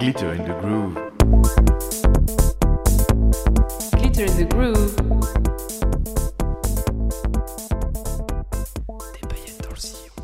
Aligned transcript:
Glitter 0.00 0.30
in 0.30 0.44
the 0.44 0.58
Groove. 0.62 0.94
Glitter 3.98 4.24
in 4.24 4.34
the 4.34 4.48
Groove. 4.48 4.96
Des 9.12 9.28
paillettes 9.28 9.62
dans 9.62 9.68
le 9.68 9.76
sillon. 9.76 10.14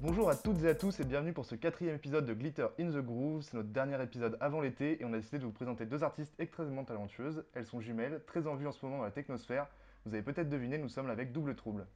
Bonjour 0.00 0.30
à 0.30 0.34
toutes 0.34 0.62
et 0.62 0.68
à 0.68 0.74
tous 0.74 0.98
et 0.98 1.04
bienvenue 1.04 1.34
pour 1.34 1.44
ce 1.44 1.56
quatrième 1.56 1.96
épisode 1.96 2.24
de 2.24 2.32
Glitter 2.32 2.68
in 2.80 2.86
the 2.86 3.04
Groove. 3.04 3.42
C'est 3.42 3.52
notre 3.52 3.68
dernier 3.68 4.02
épisode 4.02 4.38
avant 4.40 4.62
l'été 4.62 4.98
et 4.98 5.04
on 5.04 5.12
a 5.12 5.18
décidé 5.18 5.40
de 5.40 5.44
vous 5.44 5.52
présenter 5.52 5.84
deux 5.84 6.02
artistes 6.02 6.32
extrêmement 6.38 6.84
talentueuses. 6.84 7.44
Elles 7.52 7.66
sont 7.66 7.82
jumelles, 7.82 8.22
très 8.26 8.46
en 8.46 8.54
vue 8.54 8.66
en 8.66 8.72
ce 8.72 8.82
moment 8.82 8.96
dans 8.96 9.04
la 9.04 9.10
technosphère. 9.10 9.66
Vous 10.06 10.14
avez 10.14 10.22
peut-être 10.22 10.48
deviné, 10.48 10.78
nous 10.78 10.88
sommes 10.88 11.06
là 11.06 11.12
avec 11.12 11.32
Double 11.32 11.54
Trouble. 11.54 11.86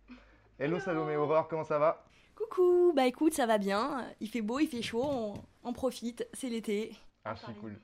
Hello 0.59 0.79
Salomé 0.79 1.17
Aurore, 1.17 1.49
comment 1.49 1.65
ça 1.65 1.79
va? 1.79 2.05
Coucou, 2.37 2.93
bah 2.95 3.07
écoute, 3.07 3.33
ça 3.33 3.47
va 3.47 3.57
bien. 3.57 4.05
Il 4.21 4.29
fait 4.29 4.43
beau, 4.43 4.59
il 4.59 4.67
fait 4.67 4.83
chaud, 4.83 5.03
on, 5.03 5.35
on 5.65 5.73
profite, 5.73 6.27
c'est 6.33 6.49
l'été. 6.49 6.95
Archi 7.25 7.53
cool. 7.61 7.79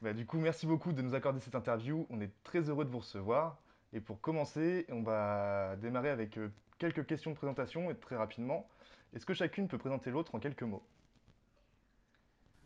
Bah, 0.00 0.12
du 0.12 0.26
coup, 0.26 0.38
merci 0.38 0.66
beaucoup 0.66 0.92
de 0.92 1.02
nous 1.02 1.14
accorder 1.14 1.40
cette 1.40 1.54
interview. 1.54 2.06
On 2.10 2.20
est 2.20 2.30
très 2.44 2.60
heureux 2.60 2.84
de 2.84 2.90
vous 2.90 2.98
recevoir. 2.98 3.58
Et 3.92 4.00
pour 4.00 4.20
commencer, 4.20 4.86
on 4.90 5.02
va 5.02 5.76
démarrer 5.76 6.10
avec 6.10 6.38
euh, 6.38 6.52
quelques 6.78 7.06
questions 7.06 7.30
de 7.30 7.36
présentation 7.36 7.90
et 7.90 7.96
très 7.96 8.16
rapidement. 8.16 8.68
Est-ce 9.14 9.26
que 9.26 9.34
chacune 9.34 9.66
peut 9.66 9.78
présenter 9.78 10.10
l'autre 10.10 10.34
en 10.34 10.38
quelques 10.38 10.62
mots? 10.62 10.82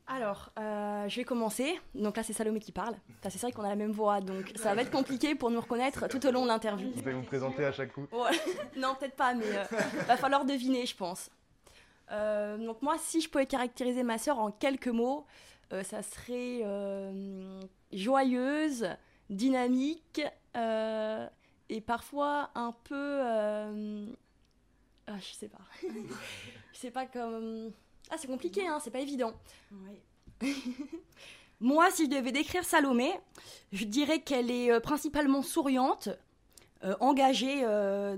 Alors, 0.09 0.51
euh, 0.59 1.09
je 1.09 1.17
vais 1.17 1.25
commencer. 1.25 1.81
Donc 1.95 2.17
là, 2.17 2.23
c'est 2.23 2.33
Salomé 2.33 2.59
qui 2.59 2.73
parle. 2.73 2.95
Enfin, 3.19 3.31
c'est 3.31 3.41
vrai 3.41 3.53
qu'on 3.53 3.63
a 3.63 3.69
la 3.69 3.77
même 3.77 3.93
voix, 3.93 4.21
donc 4.21 4.53
ça 4.57 4.75
va 4.75 4.83
être 4.83 4.91
compliqué 4.91 5.35
pour 5.35 5.51
nous 5.51 5.61
reconnaître 5.61 6.09
tout 6.09 6.27
au 6.27 6.31
long 6.33 6.43
de 6.43 6.49
l'interview. 6.49 6.91
Vous 6.95 7.03
allez 7.03 7.17
vous 7.17 7.23
présenter 7.23 7.65
à 7.65 7.73
chaque 7.73 7.93
coup 7.93 8.07
Ouais. 8.13 8.37
non, 8.77 8.95
peut-être 8.99 9.17
pas, 9.17 9.33
mais 9.33 9.47
euh, 9.47 9.65
va 10.07 10.17
falloir 10.17 10.45
deviner, 10.45 10.85
je 10.85 10.97
pense. 10.97 11.31
Euh, 12.13 12.59
donc 12.59 12.83
moi, 12.83 12.97
si 12.99 13.21
je 13.21 13.29
pouvais 13.29 13.47
caractériser 13.47 14.03
ma 14.03 14.19
sœur 14.19 14.39
en 14.39 14.51
quelques 14.51 14.89
mots, 14.89 15.27
euh, 15.73 15.83
ça 15.83 16.03
serait 16.03 16.61
euh, 16.63 17.61
joyeuse, 17.93 18.89
dynamique 19.31 20.21
et 20.55 21.81
parfois 21.81 22.51
un 22.55 22.73
peu... 22.85 23.21
ah, 25.07 25.19
je 25.19 25.33
sais 25.33 25.49
pas. 25.49 25.63
je 26.73 26.79
sais 26.79 26.91
pas 26.91 27.07
comme... 27.07 27.73
Ah, 28.11 28.17
c'est 28.19 28.27
compliqué, 28.27 28.67
hein, 28.67 28.79
c'est 28.83 28.91
pas 28.91 29.01
évident. 29.01 29.33
Moi, 31.61 31.91
si 31.93 32.07
je 32.07 32.11
devais 32.11 32.33
décrire 32.33 32.65
Salomé, 32.65 33.13
je 33.73 33.85
dirais 33.85 34.21
qu'elle 34.21 34.51
est 34.51 34.81
principalement 34.81 35.41
souriante, 35.43 36.11
engagée 37.01 37.63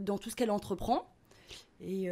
dans 0.01 0.19
tout 0.19 0.31
ce 0.31 0.35
qu'elle 0.35 0.51
entreprend. 0.51 1.07
Et, 1.81 2.09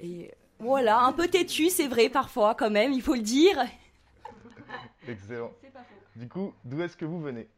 et 0.00 0.32
voilà, 0.58 1.00
un 1.00 1.12
peu 1.12 1.28
têtue, 1.28 1.68
c'est 1.68 1.88
vrai, 1.88 2.08
parfois, 2.08 2.54
quand 2.54 2.70
même, 2.70 2.92
il 2.92 3.02
faut 3.02 3.14
le 3.14 3.22
dire. 3.22 3.62
Excellent. 5.06 5.52
Du 6.14 6.28
coup, 6.28 6.54
d'où 6.64 6.80
est-ce 6.80 6.96
que 6.96 7.04
vous 7.04 7.20
venez? 7.20 7.48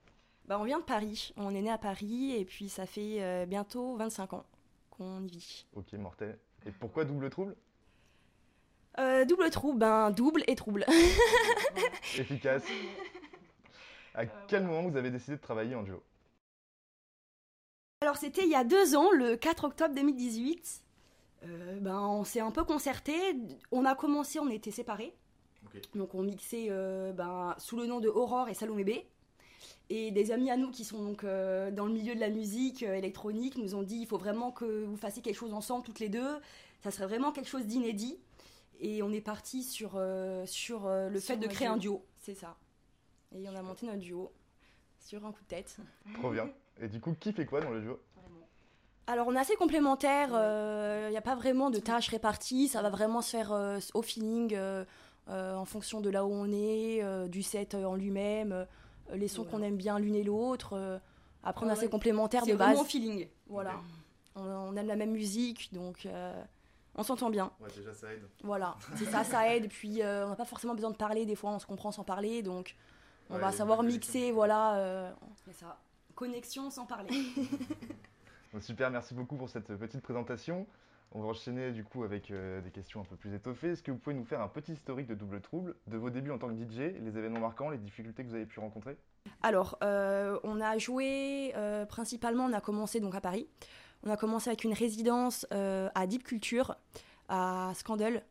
Bah, 0.46 0.58
on 0.58 0.64
vient 0.64 0.78
de 0.78 0.84
Paris, 0.84 1.32
on 1.36 1.54
est 1.54 1.62
né 1.62 1.70
à 1.70 1.78
Paris, 1.78 2.34
et 2.36 2.44
puis 2.44 2.68
ça 2.68 2.86
fait 2.86 3.22
euh, 3.22 3.46
bientôt 3.46 3.96
25 3.96 4.32
ans 4.32 4.44
qu'on 4.90 5.22
y 5.24 5.36
vit. 5.36 5.66
Ok, 5.74 5.92
mortel. 5.94 6.38
Et 6.66 6.72
pourquoi 6.72 7.04
Double 7.04 7.30
Trouble? 7.30 7.54
Euh, 8.98 9.24
double 9.24 9.48
trouble, 9.50 9.78
ben 9.78 10.10
double 10.10 10.42
et 10.48 10.56
trouble. 10.56 10.84
Efficace. 12.18 12.64
À 14.12 14.26
quel 14.26 14.64
moment 14.64 14.88
vous 14.88 14.96
avez 14.96 15.12
décidé 15.12 15.36
de 15.36 15.40
travailler 15.40 15.76
en 15.76 15.84
duo? 15.84 16.02
Alors 18.00 18.16
c'était 18.16 18.42
il 18.42 18.48
y 18.48 18.56
a 18.56 18.64
deux 18.64 18.96
ans, 18.96 19.12
le 19.12 19.36
4 19.36 19.64
octobre 19.64 19.94
2018. 19.94 20.82
Euh, 21.44 21.78
ben, 21.80 22.00
on 22.00 22.24
s'est 22.24 22.40
un 22.40 22.50
peu 22.50 22.64
concerté. 22.64 23.14
On 23.70 23.84
a 23.84 23.94
commencé, 23.94 24.38
on 24.38 24.48
était 24.48 24.70
séparés. 24.70 25.14
Donc 25.94 26.14
on 26.14 26.22
mixait 26.22 26.66
euh, 26.70 27.12
ben, 27.12 27.54
sous 27.58 27.76
le 27.76 27.86
nom 27.86 28.00
de 28.00 28.08
Aurore 28.08 28.48
et 28.48 28.54
Salomé 28.54 28.84
B. 28.84 28.90
Et 29.90 30.10
des 30.10 30.32
amis 30.32 30.50
à 30.50 30.56
nous 30.56 30.70
qui 30.70 30.84
sont 30.84 31.02
donc 31.02 31.24
euh, 31.24 31.70
dans 31.70 31.86
le 31.86 31.92
milieu 31.92 32.14
de 32.14 32.20
la 32.20 32.28
musique 32.28 32.82
euh, 32.82 32.94
électronique 32.94 33.56
nous 33.56 33.74
ont 33.74 33.82
dit 33.82 33.96
il 33.96 34.06
faut 34.06 34.18
vraiment 34.18 34.50
que 34.50 34.84
vous 34.84 34.96
fassiez 34.96 35.22
quelque 35.22 35.36
chose 35.36 35.54
ensemble 35.54 35.84
toutes 35.84 36.00
les 36.00 36.08
deux. 36.08 36.38
Ça 36.82 36.90
serait 36.90 37.06
vraiment 37.06 37.32
quelque 37.32 37.48
chose 37.48 37.66
d'inédit. 37.66 38.18
Et 38.80 39.02
on 39.02 39.10
est 39.12 39.20
parti 39.20 39.62
sur, 39.64 39.92
euh, 39.96 40.46
sur 40.46 40.86
euh, 40.86 41.08
le 41.08 41.18
Sur 41.20 41.34
fait 41.34 41.40
de 41.40 41.46
créer 41.48 41.66
duo. 41.68 41.74
un 41.74 41.78
duo. 41.78 42.04
C'est 42.18 42.34
ça. 42.34 42.56
Et 43.34 43.48
on 43.48 43.54
a 43.54 43.62
monté 43.62 43.86
notre 43.86 43.98
duo 43.98 44.30
sur 45.00 45.24
un 45.24 45.32
coup 45.32 45.42
de 45.42 45.48
tête. 45.48 45.76
Trop 46.14 46.30
bien. 46.30 46.48
Et 46.80 46.88
du 46.88 47.00
coup, 47.00 47.14
qui 47.18 47.32
fait 47.32 47.46
quoi 47.46 47.60
dans 47.60 47.70
le 47.70 47.80
duo? 47.80 48.00
Alors, 49.10 49.26
on 49.26 49.34
est 49.34 49.38
assez 49.38 49.56
complémentaires. 49.56 50.28
Il 51.06 51.10
n'y 51.10 51.16
a 51.16 51.22
pas 51.22 51.34
vraiment 51.34 51.70
de 51.70 51.78
tâches 51.78 52.08
réparties. 52.08 52.68
Ça 52.68 52.82
va 52.82 52.90
vraiment 52.90 53.22
se 53.22 53.30
faire 53.30 53.52
euh, 53.52 53.78
au 53.94 54.02
feeling, 54.02 54.54
euh, 54.54 54.84
euh, 55.30 55.54
en 55.54 55.64
fonction 55.64 56.00
de 56.00 56.10
là 56.10 56.24
où 56.26 56.30
on 56.32 56.52
est, 56.52 57.02
euh, 57.02 57.26
du 57.26 57.42
set 57.42 57.74
euh, 57.74 57.84
en 57.84 57.94
lui-même, 57.94 58.52
euh, 58.52 58.64
les 59.14 59.28
sons 59.28 59.44
qu'on 59.44 59.62
aime 59.62 59.76
bien 59.76 59.98
l'une 59.98 60.14
et 60.14 60.22
l'autre. 60.24 60.74
euh. 60.74 60.98
après, 61.42 61.64
on 61.64 61.68
est 61.70 61.72
assez 61.72 61.88
complémentaires 61.88 62.42
de 62.42 62.48
C'est 62.50 62.54
vraiment 62.54 62.72
base. 62.74 62.82
au 62.82 62.84
feeling. 62.84 63.26
Voilà. 63.48 63.72
On, 64.36 64.42
on 64.44 64.76
aime 64.76 64.86
la 64.86 64.96
même 64.96 65.10
musique, 65.12 65.72
donc 65.72 66.04
euh, 66.04 66.34
on 66.94 67.02
s'entend 67.02 67.30
bien. 67.30 67.50
Ouais, 67.60 67.68
déjà 67.74 67.94
ça 67.94 68.12
aide. 68.12 68.22
Voilà. 68.44 68.76
C'est 68.96 69.06
ça, 69.06 69.24
ça 69.24 69.54
aide. 69.54 69.64
Et 69.64 69.68
puis, 69.68 70.02
euh, 70.02 70.26
on 70.26 70.30
n'a 70.30 70.36
pas 70.36 70.44
forcément 70.44 70.74
besoin 70.74 70.90
de 70.90 70.96
parler. 70.96 71.24
Des 71.26 71.34
fois, 71.34 71.50
on 71.50 71.58
se 71.58 71.66
comprend 71.66 71.90
sans 71.92 72.04
parler. 72.04 72.42
Donc, 72.42 72.76
on 73.30 73.34
Ouais, 73.34 73.40
va 73.40 73.52
savoir 73.52 73.82
mixer. 73.82 74.32
Voilà. 74.32 74.76
euh, 74.76 75.10
C'est 75.46 75.54
ça. 75.54 75.78
Connexion 76.14 76.70
sans 76.70 76.84
parler. 76.86 77.08
Super, 78.60 78.90
merci 78.90 79.14
beaucoup 79.14 79.36
pour 79.36 79.48
cette 79.50 79.76
petite 79.76 80.00
présentation. 80.00 80.66
On 81.12 81.20
va 81.20 81.28
enchaîner 81.28 81.70
du 81.70 81.84
coup 81.84 82.02
avec 82.02 82.30
euh, 82.30 82.60
des 82.60 82.70
questions 82.70 83.00
un 83.00 83.04
peu 83.04 83.14
plus 83.14 83.32
étoffées. 83.34 83.68
Est-ce 83.68 83.82
que 83.82 83.90
vous 83.90 83.98
pouvez 83.98 84.16
nous 84.16 84.24
faire 84.24 84.40
un 84.40 84.48
petit 84.48 84.72
historique 84.72 85.06
de 85.06 85.14
Double 85.14 85.40
Trouble, 85.40 85.76
de 85.86 85.96
vos 85.96 86.10
débuts 86.10 86.30
en 86.30 86.38
tant 86.38 86.48
que 86.48 86.54
DJ, 86.54 86.94
les 87.00 87.16
événements 87.16 87.40
marquants, 87.40 87.70
les 87.70 87.78
difficultés 87.78 88.24
que 88.24 88.28
vous 88.28 88.34
avez 88.34 88.46
pu 88.46 88.58
rencontrer? 88.58 88.96
Alors, 89.42 89.78
euh, 89.82 90.38
on 90.42 90.60
a 90.60 90.76
joué 90.78 91.52
euh, 91.56 91.86
principalement, 91.86 92.46
on 92.46 92.52
a 92.52 92.60
commencé 92.60 93.00
donc 93.00 93.14
à 93.14 93.20
Paris. 93.20 93.48
On 94.02 94.10
a 94.10 94.16
commencé 94.16 94.48
avec 94.48 94.64
une 94.64 94.72
résidence 94.72 95.44
à 95.50 96.06
Deep 96.06 96.22
Culture, 96.22 96.76
à 97.28 97.72
Scandale, 97.74 98.22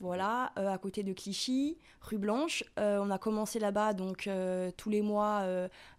voilà, 0.00 0.52
à 0.54 0.76
côté 0.76 1.02
de 1.02 1.14
Clichy, 1.14 1.78
rue 2.02 2.18
Blanche. 2.18 2.62
On 2.76 3.10
a 3.10 3.16
commencé 3.16 3.58
là-bas 3.58 3.94
donc 3.94 4.28
tous 4.76 4.90
les 4.90 5.00
mois 5.00 5.46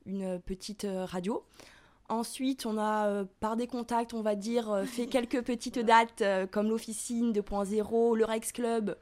une 0.06 0.40
petite 0.40 0.86
radio. 0.88 1.44
Ensuite, 2.10 2.66
on 2.66 2.78
a, 2.78 3.08
euh, 3.08 3.26
par 3.40 3.56
des 3.56 3.68
contacts, 3.68 4.14
on 4.14 4.22
va 4.22 4.36
dire, 4.36 4.70
euh, 4.72 4.84
fait 4.86 5.08
quelques 5.16 5.44
petites 5.44 5.80
dates 5.80 6.22
euh, 6.22 6.48
comme 6.48 6.68
l'Officine 6.70 7.32
2.0, 7.32 8.18
le 8.18 8.26
Rex 8.26 8.52
Club 8.52 8.98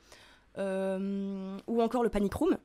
euh, 0.58 1.58
ou 1.68 1.82
encore 1.82 2.04
le 2.04 2.10
Panic 2.10 2.34
Room. 2.34 2.58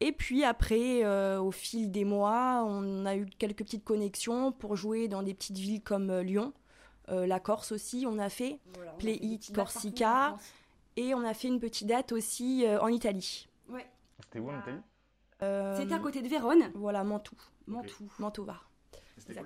Et 0.00 0.12
puis 0.12 0.44
après, 0.44 1.04
euh, 1.04 1.40
au 1.40 1.50
fil 1.50 1.90
des 1.90 2.04
mois, 2.04 2.62
on 2.64 3.04
a 3.04 3.16
eu 3.16 3.26
quelques 3.38 3.64
petites 3.64 3.84
connexions 3.84 4.52
pour 4.52 4.76
jouer 4.76 5.08
dans 5.08 5.22
des 5.24 5.34
petites 5.34 5.58
villes 5.58 5.82
comme 5.82 6.10
euh, 6.10 6.22
Lyon, 6.22 6.52
euh, 7.08 7.26
la 7.26 7.40
Corse 7.40 7.72
aussi, 7.72 8.04
on 8.08 8.18
a 8.18 8.28
fait. 8.28 8.60
Voilà, 8.74 8.92
on 8.92 8.94
a 8.94 8.98
Play 8.98 9.14
fait 9.14 9.24
It, 9.24 9.52
Corsica. 9.52 10.36
Et 10.96 11.14
on 11.14 11.24
a 11.24 11.32
fait 11.34 11.48
une 11.48 11.60
petite 11.60 11.86
date 11.88 12.12
aussi 12.12 12.64
euh, 12.66 12.80
en 12.80 12.88
Italie. 12.88 13.48
Ouais. 13.68 13.86
C'était 14.22 14.38
où 14.40 14.50
en 14.50 14.58
Italie? 14.60 14.80
Euh, 15.42 15.76
C'était 15.78 15.94
à 15.94 15.98
côté 16.00 16.22
de 16.22 16.28
Vérone. 16.28 16.70
Voilà, 16.74 17.02
Mantoue. 17.04 17.36
Mantoue. 17.66 18.10
Mantova. 18.18 18.56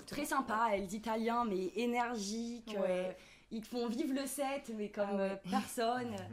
Très 0.05 0.25
sympa, 0.25 0.69
les 0.77 0.95
Italiens, 0.95 1.45
mais 1.45 1.71
énergiques. 1.75 2.75
Ouais. 2.79 3.07
euh, 3.09 3.11
ils 3.51 3.61
te 3.61 3.67
font 3.67 3.87
vivre 3.87 4.13
le 4.19 4.25
set, 4.25 4.71
mais 4.75 4.89
comme 4.89 5.07
Ah 5.11 5.15
ouais. 5.15 5.29
euh, 5.31 5.35
personne. 5.49 6.15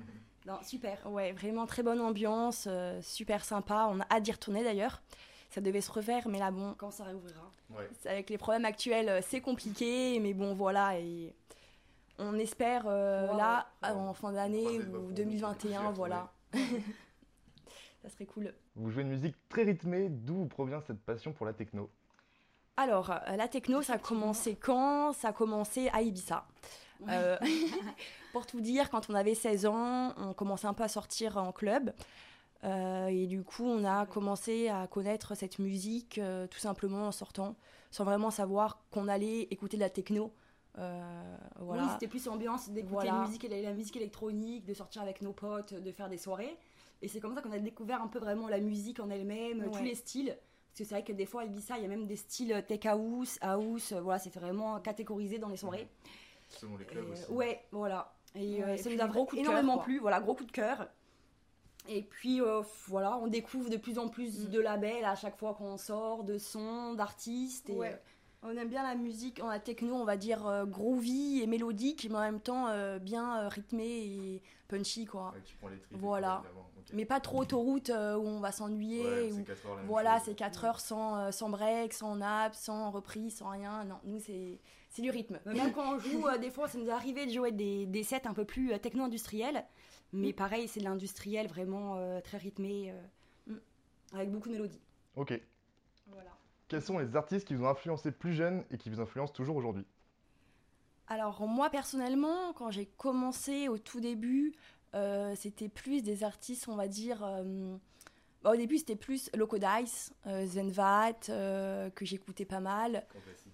Non, 0.47 0.59
super. 0.63 0.99
Ouais, 1.07 1.33
vraiment 1.33 1.67
très 1.67 1.83
bonne 1.83 2.01
ambiance, 2.01 2.65
euh, 2.67 2.99
super 3.03 3.45
sympa. 3.45 3.89
On 3.91 4.01
a 4.01 4.07
hâte 4.11 4.23
d'y 4.23 4.33
retourner 4.33 4.65
d'ailleurs. 4.65 5.03
Ça 5.51 5.61
devait 5.61 5.83
se 5.83 5.93
refaire, 5.93 6.27
mais 6.29 6.39
là, 6.39 6.51
bon, 6.51 6.75
Quand 6.79 6.91
ça 6.91 7.05
réouvrira. 7.05 7.51
c'est- 7.99 8.09
avec 8.09 8.31
les 8.31 8.39
problèmes 8.39 8.65
actuels, 8.65 9.23
c'est 9.23 9.43
compliqué. 9.43 10.19
Mais 10.19 10.33
bon, 10.33 10.55
voilà. 10.55 10.99
Et 10.99 11.35
on 12.19 12.39
espère 12.39 12.85
euh, 12.87 13.29
Ouais, 13.29 13.37
là, 13.37 13.67
ouais. 13.83 13.91
en 13.91 14.15
fin 14.15 14.33
d'année 14.33 14.79
doigts 14.79 14.99
ou 14.99 15.03
pour 15.03 15.11
2021, 15.13 15.83
vous 15.83 15.91
y 15.91 15.95
voilà. 15.97 16.33
Ça 18.03 18.09
serait 18.09 18.25
cool. 18.27 18.55
Vous 18.77 18.91
jouez 18.91 19.03
une 19.03 19.11
musique 19.11 19.37
très 19.51 19.65
rythmée, 19.65 20.09
d'où 20.09 20.37
vous 20.37 20.47
provient 20.47 20.81
cette 20.81 21.01
passion 21.03 21.33
pour 21.35 21.45
la 21.45 21.53
techno? 21.53 21.91
Alors, 22.81 23.11
euh, 23.11 23.37
la 23.37 23.47
techno, 23.47 23.83
ça 23.83 23.95
a 23.95 23.99
commencé 23.99 24.57
quand? 24.57 25.13
Ça 25.13 25.29
a 25.29 25.33
commencé 25.35 25.91
à 25.93 26.01
Ibiza. 26.01 26.47
Euh, 27.11 27.37
pour 28.33 28.47
tout 28.47 28.63
dire, 28.63 28.89
quand 28.89 29.11
on 29.11 29.15
avait 29.15 29.35
16 29.35 29.67
ans, 29.67 30.15
on 30.17 30.33
commençait 30.33 30.67
un 30.67 30.73
peu 30.73 30.85
à 30.85 30.89
sortir 30.89 31.37
en 31.37 31.53
club. 31.53 31.93
Euh, 32.65 33.09
et 33.09 33.27
du 33.27 33.43
coup, 33.43 33.65
on 33.67 33.85
a 33.85 34.07
commencé 34.07 34.69
à 34.69 34.87
connaître 34.87 35.35
cette 35.35 35.59
musique 35.59 36.17
euh, 36.17 36.47
tout 36.47 36.59
simplement 36.59 37.07
en 37.07 37.13
sortant, 37.13 37.55
sans 37.91 38.05
vraiment 38.05 38.31
savoir 38.31 38.81
qu'on 38.91 39.09
allait 39.09 39.43
écouter 39.51 39.77
de 39.77 39.83
la 39.83 39.91
techno. 39.91 40.33
Euh, 40.79 41.37
voilà. 41.59 41.83
Oui, 41.83 41.89
c'était 41.93 42.09
plus 42.09 42.29
ambiance 42.29 42.71
d'écouter 42.71 42.93
Voilà. 42.93 43.13
la, 43.13 43.27
musique, 43.27 43.47
la 43.51 43.73
musique 43.75 43.97
électronique, 43.97 44.65
de 44.65 44.73
sortir 44.73 45.03
avec 45.03 45.21
nos 45.21 45.33
potes, 45.33 45.75
de 45.75 45.93
faire 45.93 46.09
des 46.09 46.17
soirées. 46.17 46.57
Et 47.03 47.09
c'est 47.09 47.21
comme 47.21 47.35
ça 47.35 47.43
qu'on 47.43 47.53
a 47.53 47.59
découvert 47.59 48.01
un 48.01 48.09
peu 48.09 48.19
vraiment 48.19 48.49
la 48.49 48.61
musique 48.61 49.01
en 49.01 49.11
elle-même, 49.11 49.71
tous 49.71 49.83
les 49.83 49.95
styles. 49.95 50.35
Parce 50.71 50.79
que 50.79 50.85
c'est 50.85 50.95
vrai 50.95 51.05
que 51.05 51.13
des 51.13 51.27
fois, 51.27 51.43
à 51.43 51.45
Ibiza, 51.47 51.77
il 51.79 51.83
y 51.83 51.85
a 51.85 51.89
même 51.89 52.07
des 52.07 52.17
styles 52.17 52.65
tech 52.69 52.87
house, 52.87 53.39
house, 53.41 53.93
euh, 53.93 54.01
voilà, 54.01 54.19
c'est 54.21 54.33
vraiment 54.33 54.79
catégorisé 54.81 55.39
dans 55.39 55.49
les 55.49 55.57
soirées. 55.57 55.89
Selon 56.49 56.77
les 56.77 56.85
Et, 56.85 56.97
euh, 56.97 57.33
ouais, 57.35 57.65
voilà. 57.73 58.15
Et 58.37 58.59
Ouais, 58.59 58.63
euh, 58.63 58.75
et 58.75 58.77
ça 58.79 58.89
puis 58.89 58.97
nous 58.99 59.05
a 59.05 59.09
gros 59.09 59.27
coup 59.27 59.37
de 59.37 59.43
cœur, 59.43 59.51
énormément 59.51 59.79
plu, 59.79 59.99
voilà, 59.99 60.21
gros 60.21 60.35
coup 60.35 60.45
de 60.45 60.53
cœur. 60.53 60.89
Et 61.89 62.03
puis 62.03 62.41
euh, 62.41 62.63
voilà, 62.87 63.17
on 63.19 63.27
découvre 63.27 63.69
de 63.71 63.77
plus 63.77 63.99
en 63.99 64.09
plus 64.09 64.47
Mm. 64.47 64.51
de 64.51 64.61
labels 64.61 65.05
à 65.05 65.17
chaque 65.17 65.37
fois 65.37 65.55
qu'on 65.55 65.77
sort, 65.77 66.23
de 66.25 66.39
sons, 66.39 66.95
d'artistes. 66.95 67.71
Et, 67.71 67.75
Ouais. 67.75 68.01
On 68.43 68.57
aime 68.57 68.69
bien 68.69 68.83
la 68.83 68.95
musique 68.95 69.43
en 69.43 69.49
la 69.49 69.61
techno, 69.61 69.95
on 69.95 70.05
va 70.05 70.17
dire 70.17 70.47
euh, 70.47 70.65
groovy 70.65 71.41
et 71.43 71.47
mélodique, 71.47 72.07
mais 72.11 72.17
en 72.17 72.21
même 72.21 72.41
temps 72.41 72.69
euh, 72.69 72.99
bien 72.99 73.43
euh, 73.43 73.49
rythmé 73.49 73.85
et 73.85 74.43
punchy, 74.69 75.05
quoi. 75.05 75.33
Ouais, 75.35 75.43
tu 75.45 75.57
prends 75.57 75.69
les 75.69 75.77
Voilà. 75.91 76.43
Mais 76.93 77.05
pas 77.05 77.21
trop 77.21 77.43
autoroute 77.43 77.91
euh, 77.91 78.17
où 78.17 78.27
on 78.27 78.41
va 78.41 78.51
s'ennuyer. 78.51 79.05
Ouais, 79.33 79.45
Voilà, 79.87 80.19
c'est 80.21 80.35
4 80.35 80.65
heures 80.65 80.81
sans, 80.81 81.17
euh, 81.19 81.31
sans 81.31 81.49
break, 81.51 81.93
sans 81.93 82.17
nap, 82.17 82.55
sans 82.55 82.91
reprise, 82.91 83.37
sans 83.37 83.51
rien. 83.51 83.85
Non, 83.85 83.99
nous, 84.05 84.19
c'est 84.19 84.59
c'est 84.89 85.03
du 85.03 85.11
rythme. 85.11 85.39
Mais 85.47 85.55
Même 85.55 85.73
quand 85.73 85.95
on 85.95 85.99
joue, 86.01 86.27
euh, 86.27 86.37
des 86.39 86.51
fois, 86.51 86.67
ça 86.67 86.79
nous 86.79 86.87
est 86.89 86.93
arrivé 86.93 87.27
de 87.27 87.31
jouer 87.31 87.53
des, 87.53 87.87
des 87.87 88.03
sets 88.03 88.27
un 88.27 88.35
peu 88.35 88.45
plus 88.45 88.73
euh, 88.73 88.79
techno-industriels. 88.79 89.65
Mais 90.13 90.33
pareil, 90.33 90.67
c'est 90.67 90.81
de 90.81 90.85
l'industriel 90.85 91.47
vraiment 91.47 91.95
euh, 91.97 92.21
très 92.21 92.39
rythmé, 92.39 92.91
euh, 92.91 93.53
mm, 93.53 93.61
avec 94.15 94.33
beaucoup 94.33 94.49
de 94.49 94.55
mélodies. 94.55 94.81
Ok. 95.15 95.41
Voilà. 96.09 96.31
Quels 96.71 96.83
sont 96.83 96.99
les 96.99 97.17
artistes 97.17 97.49
qui 97.49 97.55
vous 97.55 97.65
ont 97.65 97.69
influencé 97.69 98.13
plus 98.13 98.33
jeune 98.33 98.63
et 98.71 98.79
qui 98.79 98.91
vous 98.91 99.01
influencent 99.01 99.33
toujours 99.33 99.57
aujourd'hui? 99.57 99.85
Alors 101.09 101.45
moi 101.49 101.69
personnellement, 101.69 102.53
quand 102.53 102.71
j'ai 102.71 102.87
commencé 102.87 103.67
au 103.69 103.77
tout 103.77 103.99
début, 104.01 104.55
euh, 104.95 105.35
c'était 105.35 105.69
plus 105.69 106.03
des 106.03 106.23
artistes, 106.23 106.69
on 106.69 106.77
va 106.77 106.87
dire. 106.87 107.25
euh, 107.25 107.77
bah, 108.45 108.53
au 108.53 108.57
début, 108.57 108.79
c'était 108.79 108.95
plus 108.97 109.29
Loco 109.37 109.59
Dice, 109.59 110.15
euh, 110.29 110.47
Zenvat, 110.47 111.29
euh, 111.29 111.91
que 111.91 112.05
j'écoutais 112.07 112.45
pas 112.45 112.61
mal. 112.61 113.05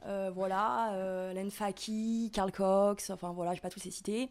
Euh, 0.04 0.30
voilà, 0.32 0.92
euh, 0.92 1.32
Len 1.32 1.50
Faki, 1.50 2.30
Carl 2.34 2.52
Cox, 2.52 3.08
enfin 3.08 3.32
voilà, 3.32 3.52
je 3.52 3.56
vais 3.56 3.62
pas 3.62 3.70
tous 3.70 3.82
les 3.84 3.90
citer. 3.90 4.30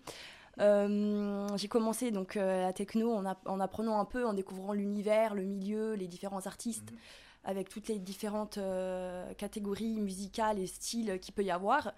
Euh, 0.59 1.47
j'ai 1.57 1.67
commencé 1.67 2.11
donc 2.11 2.37
euh, 2.37 2.61
la 2.61 2.71
techno 2.71 3.11
en 3.13 3.59
apprenant 3.59 3.99
un 3.99 4.05
peu, 4.05 4.25
en 4.25 4.33
découvrant 4.33 4.71
l'univers, 4.73 5.33
le 5.33 5.43
milieu, 5.43 5.95
les 5.95 6.07
différents 6.07 6.45
artistes, 6.45 6.91
Mhm. 6.91 6.97
Avec 7.45 7.69
toutes 7.69 7.87
les 7.87 7.99
différentes 7.99 8.57
euh, 8.57 9.33
catégories 9.35 9.99
musicales 10.01 10.59
et 10.59 10.67
styles 10.67 11.19
qu'il 11.21 11.33
peut 11.33 11.43
y 11.43 11.51
avoir. 11.51 11.93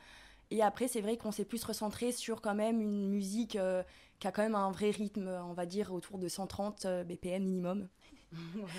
Et 0.51 0.61
après, 0.61 0.87
c'est 0.87 1.01
vrai 1.01 1.17
qu'on 1.17 1.31
s'est 1.31 1.45
plus 1.45 1.63
recentré 1.63 2.11
sur 2.11 2.41
quand 2.41 2.55
même 2.55 2.79
une 2.81 3.09
musique 3.09 3.55
euh, 3.55 3.81
qui 4.19 4.27
a 4.27 4.31
quand 4.31 4.43
même 4.43 4.55
un 4.55 4.71
vrai 4.71 4.91
rythme, 4.91 5.27
on 5.27 5.53
va 5.53 5.65
dire 5.65 5.91
autour 5.93 6.17
de 6.19 6.27
130 6.27 6.85
euh, 6.85 7.03
BPM 7.03 7.43
minimum. 7.43 7.87
Minimum. 8.31 8.69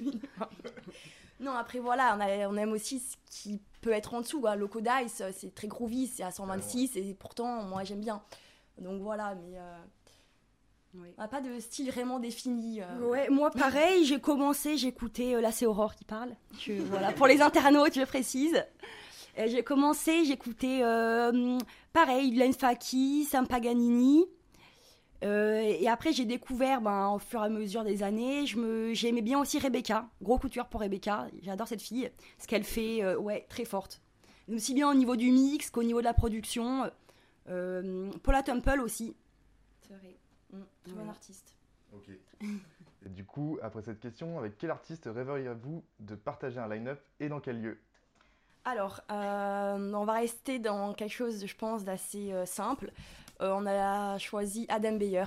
Non, 1.40 1.52
après 1.52 1.80
voilà, 1.80 2.16
on, 2.16 2.20
a- 2.20 2.48
on 2.48 2.56
aime 2.56 2.72
aussi 2.72 3.00
ce 3.00 3.16
qui 3.28 3.60
peut 3.80 3.90
être 3.92 4.14
en 4.14 4.20
dessous. 4.20 4.40
Quoi. 4.40 4.54
Loco 4.56 4.80
Dice, 4.80 5.20
c'est 5.36 5.52
très 5.54 5.66
groovy, 5.66 6.06
c'est 6.06 6.22
à 6.22 6.30
126 6.30 6.96
et 6.96 7.12
pourtant, 7.14 7.64
moi 7.64 7.82
j'aime 7.84 8.00
bien. 8.00 8.22
Donc 8.78 9.02
voilà, 9.02 9.34
mais 9.34 9.58
euh, 9.58 9.78
Oui. 10.96 11.08
on 11.18 11.22
n'a 11.22 11.28
pas 11.28 11.40
de 11.40 11.58
style 11.60 11.90
vraiment 11.90 12.18
défini. 12.20 12.80
euh. 12.80 13.00
Ouais, 13.08 13.28
moi 13.28 13.50
pareil, 13.50 14.04
j'ai 14.04 14.20
commencé, 14.20 14.76
j'écoutais, 14.76 15.34
euh, 15.34 15.40
là 15.40 15.50
c'est 15.52 15.66
Aurore 15.66 15.94
qui 15.94 16.04
parle, 16.04 16.30
Je- 16.58 16.72
voilà, 16.90 17.12
pour 17.12 17.26
les 17.26 17.40
internautes, 17.42 17.94
je 17.94 18.04
précise. 18.04 18.64
J'ai 19.36 19.64
commencé, 19.64 20.24
j'écoutais 20.24 20.80
euh, 20.82 21.58
pareil, 21.92 22.30
Len 22.36 22.52
Faki, 22.52 23.24
Sam 23.24 23.48
Paganini. 23.48 24.24
Euh, 25.24 25.60
et 25.60 25.88
après, 25.88 26.12
j'ai 26.12 26.24
découvert, 26.26 26.80
ben, 26.80 27.08
au 27.08 27.18
fur 27.18 27.40
et 27.42 27.46
à 27.46 27.48
mesure 27.48 27.82
des 27.82 28.02
années, 28.02 28.46
je 28.46 28.58
me, 28.58 28.92
j'aimais 28.94 29.22
bien 29.22 29.40
aussi 29.40 29.58
Rebecca. 29.58 30.06
Gros 30.22 30.38
coup 30.38 30.48
de 30.48 30.54
cœur 30.54 30.68
pour 30.68 30.82
Rebecca. 30.82 31.26
J'adore 31.42 31.66
cette 31.66 31.80
fille. 31.82 32.10
Ce 32.38 32.46
qu'elle 32.46 32.62
fait, 32.62 33.02
euh, 33.02 33.16
ouais, 33.16 33.46
très 33.48 33.64
forte. 33.64 34.02
Aussi 34.52 34.74
bien 34.74 34.88
au 34.90 34.94
niveau 34.94 35.16
du 35.16 35.30
mix 35.32 35.70
qu'au 35.70 35.82
niveau 35.82 36.00
de 36.00 36.04
la 36.04 36.14
production. 36.14 36.90
Euh, 37.48 38.10
Paula 38.22 38.42
Temple 38.42 38.80
aussi. 38.80 39.16
C'est 39.88 39.94
vrai. 39.94 40.14
Mm, 40.54 40.62
très 40.84 40.92
Voilà. 40.92 41.04
bon 41.04 41.10
artiste. 41.10 41.54
Ok. 41.94 42.08
Et 43.06 43.08
du 43.08 43.24
coup, 43.24 43.58
après 43.62 43.82
cette 43.82 44.00
question, 44.00 44.38
avec 44.38 44.56
quel 44.58 44.70
artiste 44.70 45.08
rêveriez-vous 45.12 45.84
de 46.00 46.14
partager 46.14 46.58
un 46.58 46.68
line-up 46.68 47.00
et 47.20 47.28
dans 47.28 47.40
quel 47.40 47.60
lieu? 47.60 47.78
Alors, 48.64 49.02
euh, 49.10 49.92
on 49.92 50.04
va 50.04 50.14
rester 50.14 50.58
dans 50.58 50.94
quelque 50.94 51.12
chose, 51.12 51.44
je 51.46 51.54
pense, 51.56 51.84
d'assez 51.84 52.32
euh, 52.32 52.46
simple. 52.46 52.90
Euh, 53.42 53.52
on 53.54 53.66
a 53.66 54.16
choisi 54.18 54.64
Adam 54.70 54.96
Beyer 54.96 55.24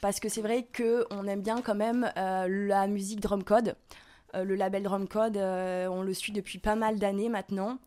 parce 0.00 0.18
que 0.18 0.28
c'est 0.28 0.40
vrai 0.42 0.64
que 0.64 1.06
on 1.10 1.26
aime 1.28 1.42
bien 1.42 1.62
quand 1.62 1.74
même 1.74 2.10
euh, 2.16 2.66
la 2.66 2.86
musique 2.88 3.20
Drum 3.20 3.44
Code. 3.44 3.76
Euh, 4.34 4.44
le 4.44 4.54
label 4.56 4.82
Drum 4.82 5.06
Code, 5.06 5.36
euh, 5.36 5.86
on 5.86 6.02
le 6.02 6.14
suit 6.14 6.32
depuis 6.32 6.58
pas 6.58 6.74
mal 6.74 6.98
d'années 6.98 7.28
maintenant. 7.28 7.78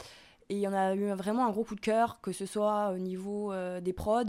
Et 0.50 0.68
on 0.68 0.74
a 0.74 0.94
eu 0.96 1.12
vraiment 1.14 1.46
un 1.46 1.50
gros 1.52 1.64
coup 1.64 1.76
de 1.76 1.82
cœur, 1.82 2.22
que 2.22 2.32
ce 2.32 2.46
soit 2.46 2.92
au 2.92 2.98
niveau 2.98 3.52
euh, 3.52 3.82
des 3.82 3.94
prods, 3.94 4.24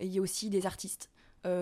et 0.00 0.06
il 0.06 0.12
y 0.12 0.18
a 0.18 0.22
aussi 0.22 0.48
des 0.48 0.64
artistes 0.66 1.10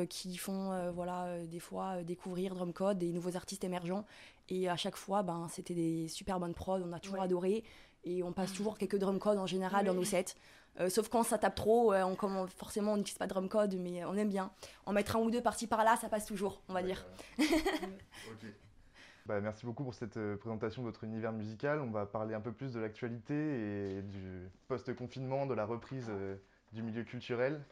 qui 0.07 0.37
font 0.37 0.73
euh, 0.73 0.91
voilà, 0.91 1.25
euh, 1.25 1.47
des 1.47 1.61
fois 1.61 1.97
euh, 1.99 2.03
découvrir 2.03 2.55
Drum 2.55 2.73
Code, 2.73 2.99
des 2.99 3.13
nouveaux 3.13 3.37
artistes 3.37 3.65
émergents. 3.65 4.05
Et 4.49 4.69
à 4.69 4.77
chaque 4.77 4.97
fois, 4.97 5.23
ben, 5.23 5.47
c'était 5.51 5.75
des 5.75 6.09
super 6.09 6.39
bonnes 6.41 6.55
prods, 6.55 6.81
on 6.85 6.93
a 6.93 6.99
toujours 7.01 7.19
Ouais. 7.19 7.25
adoré. 7.25 7.65
Et 8.05 8.23
on 8.23 8.33
passe 8.33 8.53
toujours 8.53 8.77
quelques 8.77 8.99
drum 8.99 9.19
codes 9.19 9.39
en 9.39 9.47
général 9.47 9.81
Oui. 9.83 9.87
dans 9.87 9.95
nos 9.95 10.05
sets. 10.05 10.35
Euh, 10.81 10.91
sauf 10.91 11.09
quand 11.09 11.23
ça 11.23 11.39
tape 11.39 11.55
trop, 11.55 11.93
euh, 11.95 12.03
on, 12.03 12.17
comme 12.17 12.37
on- 12.37 12.47
forcément 12.47 12.93
on 12.93 12.97
n'utilise 12.99 13.17
pas 13.17 13.27
de 13.27 13.31
drum 13.33 13.49
code, 13.49 13.75
mais 13.81 14.05
on 14.05 14.15
aime 14.17 14.29
bien. 14.29 14.51
En 14.87 14.93
mettre 14.93 15.17
un 15.17 15.21
ou 15.21 15.31
deux 15.31 15.41
par-ci 15.41 15.67
par-là, 15.67 15.97
ça 15.97 16.09
passe 16.11 16.27
toujours, 16.27 16.61
on 16.69 16.75
va 16.75 16.81
Ouais, 16.81 16.87
dire. 16.87 17.07
Bah, 19.27 19.41
merci 19.41 19.65
beaucoup 19.65 19.85
pour 19.85 19.95
cette 19.95 20.19
euh, 20.19 20.37
présentation 20.37 20.83
de 20.83 20.87
votre 20.89 21.03
univers 21.05 21.33
musical. 21.33 21.81
On 21.81 21.91
va 21.91 22.05
parler 22.05 22.35
un 22.35 22.43
peu 22.43 22.53
plus 22.53 22.73
de 22.75 22.81
l'actualité 22.81 23.35
et 23.97 24.03
du 24.03 24.51
post-confinement, 24.69 25.47
de 25.47 25.55
la 25.55 25.65
reprise 25.65 26.09
euh, 26.11 26.37
du 26.73 26.83
milieu 26.83 27.05
culturel. 27.05 27.63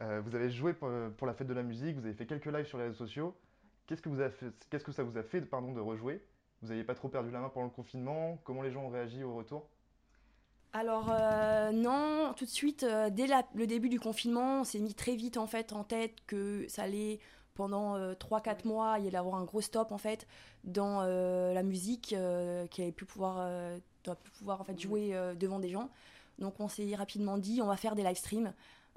Euh, 0.00 0.20
vous 0.24 0.34
avez 0.34 0.50
joué 0.50 0.74
pour, 0.74 0.88
pour 1.16 1.26
la 1.26 1.34
fête 1.34 1.46
de 1.48 1.54
la 1.54 1.62
musique, 1.62 1.96
vous 1.96 2.04
avez 2.04 2.14
fait 2.14 2.26
quelques 2.26 2.46
lives 2.46 2.66
sur 2.66 2.78
les 2.78 2.84
réseaux 2.84 2.96
sociaux. 2.98 3.36
Qu'est-ce 3.86 4.02
que, 4.02 4.08
vous 4.08 4.20
a 4.20 4.30
fait- 4.30 4.52
qu'est-ce 4.70 4.84
que 4.84 4.92
ça 4.92 5.02
vous 5.02 5.16
a 5.18 5.22
fait 5.22 5.40
pardon, 5.40 5.72
de 5.72 5.80
rejouer? 5.80 6.22
Vous 6.62 6.68
n'aviez 6.68 6.84
pas 6.84 6.94
trop 6.94 7.08
perdu 7.08 7.30
la 7.30 7.40
main 7.40 7.48
pendant 7.48 7.66
le 7.66 7.72
confinement? 7.72 8.38
Comment 8.44 8.62
les 8.62 8.70
gens 8.70 8.82
ont 8.84 8.90
réagi 8.90 9.24
au 9.24 9.34
retour? 9.34 9.68
Alors 10.72 11.06
euh, 11.10 11.72
non, 11.72 12.34
tout 12.36 12.44
de 12.44 12.50
suite, 12.50 12.82
euh, 12.82 13.10
dès 13.10 13.26
la- 13.26 13.46
le 13.54 13.66
début 13.66 13.88
du 13.88 13.98
confinement, 13.98 14.60
on 14.60 14.64
s'est 14.64 14.78
mis 14.78 14.94
très 14.94 15.16
vite 15.16 15.36
en 15.38 15.46
fait 15.46 15.72
en 15.72 15.82
tête 15.82 16.14
que 16.26 16.66
ça 16.68 16.82
allait 16.82 17.18
pendant 17.54 17.96
3-4 18.14 18.66
mois, 18.66 18.98
il 18.98 19.04
y 19.04 19.08
allait 19.08 19.16
avoir 19.16 19.34
un 19.36 19.44
gros 19.44 19.60
stop 19.60 19.90
en 19.90 19.98
fait 19.98 20.28
dans 20.62 21.00
euh, 21.02 21.52
la 21.54 21.64
musique 21.64 22.12
euh, 22.12 22.66
qui 22.68 22.82
allait 22.82 22.92
plus 22.92 23.06
pouvoir, 23.06 23.38
euh, 23.40 23.78
doit 24.04 24.14
plus 24.14 24.30
pouvoir 24.30 24.60
en 24.60 24.64
fait 24.64 24.78
jouer 24.78 25.16
euh, 25.16 25.34
devant 25.34 25.58
des 25.58 25.70
gens. 25.70 25.90
Donc 26.38 26.60
on 26.60 26.68
s'est 26.68 26.94
rapidement 26.94 27.36
dit 27.36 27.60
on 27.60 27.66
va 27.66 27.76
faire 27.76 27.96
des 27.96 28.04
live 28.04 28.16
streams. 28.16 28.52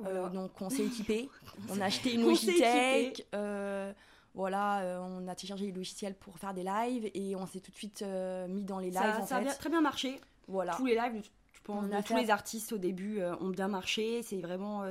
Euh, 0.05 0.11
Voilà. 0.21 0.29
donc 0.29 0.51
on 0.61 0.69
s'est 0.69 0.85
équipé, 0.85 1.29
on 1.69 1.79
a 1.81 1.85
acheté 1.85 2.13
une 2.13 2.21
Logitech, 2.25 3.27
euh, 3.35 3.91
voilà, 4.33 4.81
euh, 4.81 4.99
on 4.99 5.27
a 5.27 5.35
téléchargé 5.35 5.65
les 5.67 5.71
logiciels 5.71 6.15
pour 6.15 6.37
faire 6.39 6.53
des 6.53 6.63
lives 6.63 7.09
et 7.13 7.35
on 7.35 7.45
s'est 7.45 7.59
tout 7.59 7.71
de 7.71 7.75
suite 7.75 8.01
euh, 8.01 8.47
mis 8.47 8.63
dans 8.63 8.79
les 8.79 8.89
lives 8.89 8.99
Ça, 8.99 9.19
en 9.21 9.25
ça 9.25 9.37
a 9.37 9.41
bien- 9.41 9.53
très 9.53 9.69
bien 9.69 9.81
marché. 9.81 10.19
Voilà. 10.47 10.73
Tous 10.75 10.85
les 10.85 10.95
lives, 10.95 11.21
je 11.53 11.59
pense, 11.63 11.85
On 11.87 11.91
a 11.91 12.01
tous 12.01 12.13
fait- 12.15 12.21
les 12.21 12.29
artistes 12.29 12.71
au 12.73 12.77
début 12.77 13.19
euh, 13.21 13.35
ont 13.41 13.49
bien 13.49 13.67
marché. 13.67 14.21
C'est 14.23 14.39
vraiment 14.41 14.83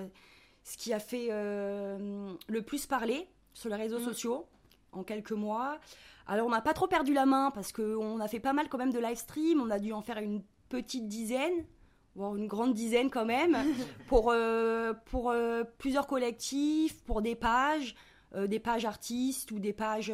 ce 0.62 0.76
qui 0.76 0.92
a 0.92 1.00
fait 1.00 1.28
le 1.30 2.60
plus 2.60 2.86
parler 2.86 3.26
sur 3.54 3.70
les 3.70 3.76
réseaux 3.76 3.98
Mm. 4.00 4.04
sociaux 4.04 4.46
en 4.92 5.02
quelques 5.02 5.32
mois. 5.32 5.78
Alors 6.26 6.46
on 6.46 6.50
n'a 6.50 6.60
pas 6.60 6.74
trop 6.74 6.86
perdu 6.86 7.12
la 7.12 7.26
main 7.26 7.50
parce 7.50 7.72
qu'on 7.72 8.20
a 8.20 8.28
fait 8.28 8.40
pas 8.40 8.52
mal 8.52 8.68
quand 8.68 8.78
même 8.78 8.92
de 8.92 8.98
live 9.00 9.16
stream. 9.16 9.60
On 9.60 9.70
a 9.70 9.78
dû 9.78 9.92
en 9.92 10.02
faire 10.02 10.18
une 10.18 10.42
petite 10.68 11.08
dizaine, 11.08 11.64
voire 12.14 12.36
une 12.36 12.46
grande 12.46 12.74
dizaine 12.74 13.10
quand 13.10 13.24
même, 13.24 13.56
pour, 14.08 14.30
euh, 14.30 14.92
pour 15.06 15.30
euh, 15.30 15.64
plusieurs 15.78 16.06
collectifs, 16.06 17.02
pour 17.04 17.22
des 17.22 17.34
pages, 17.34 17.94
euh, 18.34 18.46
des 18.46 18.58
pages 18.60 18.84
artistes 18.84 19.50
ou 19.52 19.58
des 19.58 19.72
pages, 19.72 20.12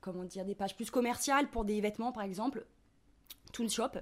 comment 0.00 0.24
dire, 0.24 0.44
des 0.44 0.54
pages 0.54 0.76
plus 0.76 0.90
commerciales 0.90 1.48
pour 1.48 1.64
des 1.64 1.80
vêtements 1.80 2.12
par 2.12 2.22
exemple. 2.22 2.64
Toon 3.52 3.68
Shop. 3.68 3.98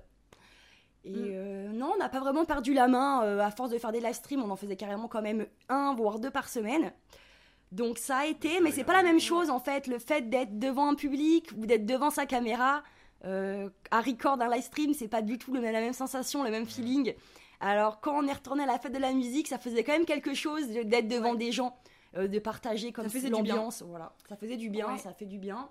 Et 1.04 1.10
Mm. 1.12 1.72
non, 1.76 1.92
on 1.94 1.98
n'a 1.98 2.08
pas 2.08 2.18
vraiment 2.18 2.44
perdu 2.44 2.74
la 2.74 2.88
main. 2.88 3.20
à 3.38 3.50
force 3.52 3.70
de 3.70 3.78
faire 3.78 3.92
des 3.92 4.00
live 4.00 4.12
streams, 4.14 4.42
on 4.42 4.50
en 4.50 4.56
faisait 4.56 4.74
carrément 4.76 5.06
quand 5.06 5.22
même 5.22 5.46
un, 5.68 5.94
voire 5.94 6.18
deux 6.18 6.30
par 6.32 6.48
semaine. 6.48 6.92
Donc 7.72 7.98
ça 7.98 8.18
a 8.18 8.26
été, 8.26 8.60
mais 8.60 8.70
c'est 8.72 8.84
pas 8.84 8.92
la 8.92 9.02
même 9.02 9.20
chose 9.20 9.50
en 9.50 9.60
fait. 9.60 9.86
Le 9.86 9.98
fait 9.98 10.28
d'être 10.30 10.58
devant 10.58 10.88
un 10.88 10.94
public 10.94 11.50
ou 11.56 11.66
d'être 11.66 11.86
devant 11.86 12.10
sa 12.10 12.26
caméra 12.26 12.82
euh, 13.24 13.68
à 13.90 14.00
record 14.00 14.40
un 14.40 14.48
live 14.48 14.62
stream, 14.64 14.94
c'est 14.94 15.08
pas 15.08 15.22
du 15.22 15.38
tout 15.38 15.52
le- 15.54 15.60
la 15.60 15.72
même 15.80 15.92
sensation, 15.92 16.44
le 16.44 16.50
même 16.50 16.66
feeling. 16.66 17.14
Alors 17.60 18.00
quand 18.00 18.16
on 18.22 18.26
est 18.26 18.32
retourné 18.32 18.62
à 18.64 18.66
la 18.66 18.78
fête 18.78 18.92
de 18.92 18.98
la 18.98 19.12
musique, 19.12 19.48
ça 19.48 19.58
faisait 19.58 19.82
quand 19.84 19.92
même 19.92 20.04
quelque 20.04 20.34
chose 20.34 20.68
d'être 20.68 21.08
devant 21.08 21.32
Ouais. 21.32 21.38
des 21.38 21.52
gens, 21.52 21.76
euh, 22.16 22.28
de 22.28 22.38
partager 22.38 22.92
comme 22.92 23.04
Ça 23.04 23.10
faisait 23.10 23.28
c'est 23.28 23.34
du 23.34 23.42
bien. 23.42 23.54
l'ambiance. 23.56 23.82
Voilà, 23.82 24.12
ça 24.28 24.36
faisait 24.36 24.56
du 24.58 24.68
bien, 24.70 24.92
Ouais. 24.92 24.98
ça 24.98 25.12
fait 25.14 25.24
du 25.26 25.38
bien. 25.38 25.68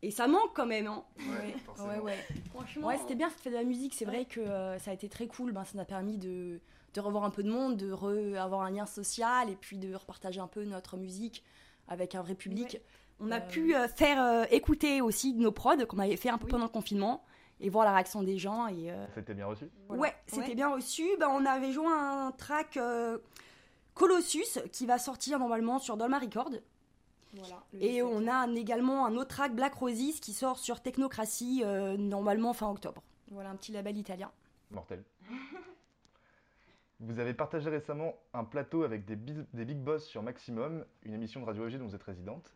Et 0.00 0.12
ça 0.12 0.28
manque 0.28 0.54
quand 0.54 0.66
même, 0.66 0.86
hein. 0.86 1.02
Ouais, 1.18 1.84
ouais, 1.84 1.98
ouais. 1.98 2.18
Franchement. 2.54 2.86
Ouais, 2.86 2.98
c'était 2.98 3.16
bien, 3.16 3.28
ça 3.30 3.36
fait 3.36 3.50
de 3.50 3.56
la 3.56 3.64
musique. 3.64 3.94
C'est 3.94 4.06
Ouais. 4.06 4.12
vrai 4.12 4.24
que 4.26 4.38
euh, 4.40 4.78
ça 4.78 4.92
a 4.92 4.94
été 4.94 5.08
très 5.08 5.26
cool. 5.26 5.50
Ben, 5.50 5.64
ça 5.64 5.72
nous 5.74 5.80
a 5.80 5.84
permis 5.84 6.16
de, 6.18 6.60
de 6.94 7.00
revoir 7.00 7.24
un 7.24 7.30
peu 7.30 7.42
de 7.42 7.50
monde, 7.50 7.76
de 7.76 7.92
re- 7.92 8.36
avoir 8.36 8.60
un 8.62 8.70
lien 8.70 8.86
social 8.86 9.50
et 9.50 9.56
puis 9.56 9.76
de 9.76 9.92
repartager 9.92 10.38
un 10.38 10.46
peu 10.46 10.62
notre 10.64 10.96
musique 10.96 11.42
avec 11.88 12.14
un 12.14 12.22
vrai 12.22 12.36
public. 12.36 12.80
On 13.20 13.30
a 13.30 13.38
Euh, 13.38 13.40
pu 13.48 13.74
euh, 13.74 13.88
faire 13.88 14.22
euh, 14.22 14.44
écouter 14.50 15.00
aussi 15.00 15.34
nos 15.34 15.50
prods 15.52 15.86
qu'on 15.86 15.98
avait 15.98 16.16
fait 16.16 16.28
un 16.28 16.38
peu 16.38 16.44
Oui. 16.44 16.50
pendant 16.52 16.64
le 16.64 16.70
confinement 16.70 17.24
et 17.60 17.68
voir 17.68 17.84
la 17.84 17.92
réaction 17.92 18.22
des 18.22 18.38
gens. 18.38 18.68
Et, 18.68 18.90
euh, 18.90 19.06
C'était 19.14 19.34
bien 19.34 19.46
reçu 19.46 19.68
Voilà. 19.88 20.02
Ouais, 20.02 20.14
c'était 20.26 20.48
Ouais. 20.48 20.54
bien 20.54 20.72
reçu. 20.72 21.04
Ben, 21.18 21.28
on 21.28 21.44
avait 21.44 21.72
joué 21.72 21.86
un 21.88 22.32
track 22.36 22.76
euh, 22.76 23.18
Colossus 23.94 24.60
qui 24.72 24.86
va 24.86 24.98
sortir 24.98 25.38
normalement 25.40 25.78
sur 25.80 25.96
Dolma 25.96 26.18
Record. 26.20 26.50
Voilà. 27.34 27.62
Et 27.74 28.00
17. 28.00 28.04
on 28.04 28.26
a 28.28 28.34
un- 28.34 28.54
également 28.54 29.04
un 29.04 29.14
autre 29.16 29.28
track 29.34 29.54
Black 29.54 29.74
Roses 29.74 30.20
qui 30.20 30.32
sort 30.32 30.58
sur 30.58 30.80
Technocratie 30.80 31.62
euh, 31.64 31.96
normalement 31.96 32.52
fin 32.54 32.70
octobre. 32.70 33.02
Voilà 33.32 33.50
un 33.50 33.56
petit 33.56 33.72
label 33.72 33.96
italien. 33.98 34.30
Mortel. 34.70 35.02
Vous 37.00 37.18
avez 37.18 37.34
partagé 37.34 37.68
récemment 37.70 38.14
un 38.34 38.44
plateau 38.44 38.82
avec 38.82 39.04
des, 39.04 39.14
big 39.16 39.78
boss 39.78 40.04
sur 40.06 40.22
Maximum, 40.22 40.84
une 41.02 41.14
émission 41.14 41.40
de 41.40 41.46
Radio 41.46 41.66
EG 41.68 41.78
dont 41.78 41.86
vous 41.86 41.94
êtes 41.94 42.02
résidente. 42.02 42.54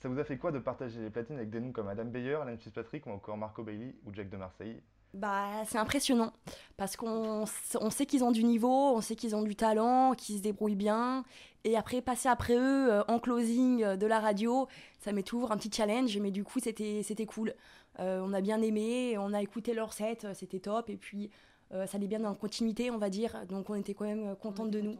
Ça 0.00 0.08
vous 0.08 0.18
a 0.18 0.24
fait 0.24 0.38
quoi 0.38 0.50
de 0.50 0.58
partager 0.58 1.00
les 1.00 1.10
platines 1.10 1.36
avec 1.36 1.50
des 1.50 1.60
noms 1.60 1.72
comme 1.72 1.88
Adam 1.88 2.06
Beyer, 2.06 2.36
Alan 2.36 2.56
Fitzpatrick 2.56 3.06
ou 3.06 3.10
encore 3.10 3.36
Marco 3.36 3.62
Bailey 3.62 3.94
ou 4.06 4.14
Jack 4.14 4.30
de 4.30 4.36
Marseille? 4.36 4.80
Bah, 5.12 5.64
c'est 5.66 5.78
impressionnant 5.78 6.32
parce 6.76 6.96
qu'on 6.96 7.44
on 7.80 7.90
sait 7.90 8.06
qu'ils 8.06 8.22
ont 8.22 8.30
du 8.30 8.44
niveau, 8.44 8.94
on 8.96 9.00
sait 9.00 9.16
qu'ils 9.16 9.34
ont 9.34 9.42
du 9.42 9.56
talent, 9.56 10.14
qu'ils 10.14 10.38
se 10.38 10.42
débrouillent 10.42 10.76
bien. 10.76 11.24
Et 11.64 11.76
après, 11.76 12.00
passer 12.00 12.28
après 12.28 12.54
eux 12.54 12.92
euh, 12.92 13.02
en 13.08 13.18
closing 13.18 13.82
euh, 13.82 13.96
de 13.96 14.06
la 14.06 14.20
radio, 14.20 14.68
ça 15.00 15.12
met 15.12 15.22
toujours 15.22 15.52
un 15.52 15.56
petit 15.56 15.70
challenge, 15.70 16.16
mais 16.18 16.30
du 16.30 16.44
coup, 16.44 16.60
c'était 16.60 17.02
c'était 17.02 17.26
cool. 17.26 17.54
Euh, 17.98 18.20
on 18.22 18.32
a 18.32 18.40
bien 18.40 18.62
aimé, 18.62 19.18
on 19.18 19.32
a 19.34 19.42
écouté 19.42 19.74
leur 19.74 19.92
set, 19.92 20.26
c'était 20.34 20.60
top. 20.60 20.88
Et 20.90 20.96
puis, 20.96 21.30
euh, 21.72 21.86
ça 21.86 21.98
allait 21.98 22.06
bien 22.06 22.20
dans 22.20 22.30
la 22.30 22.34
continuité, 22.34 22.90
on 22.90 22.98
va 22.98 23.10
dire. 23.10 23.46
Donc, 23.48 23.68
on 23.68 23.74
était 23.74 23.94
quand 23.94 24.06
même 24.06 24.36
contente 24.36 24.70
de 24.70 24.80
nous. 24.80 24.96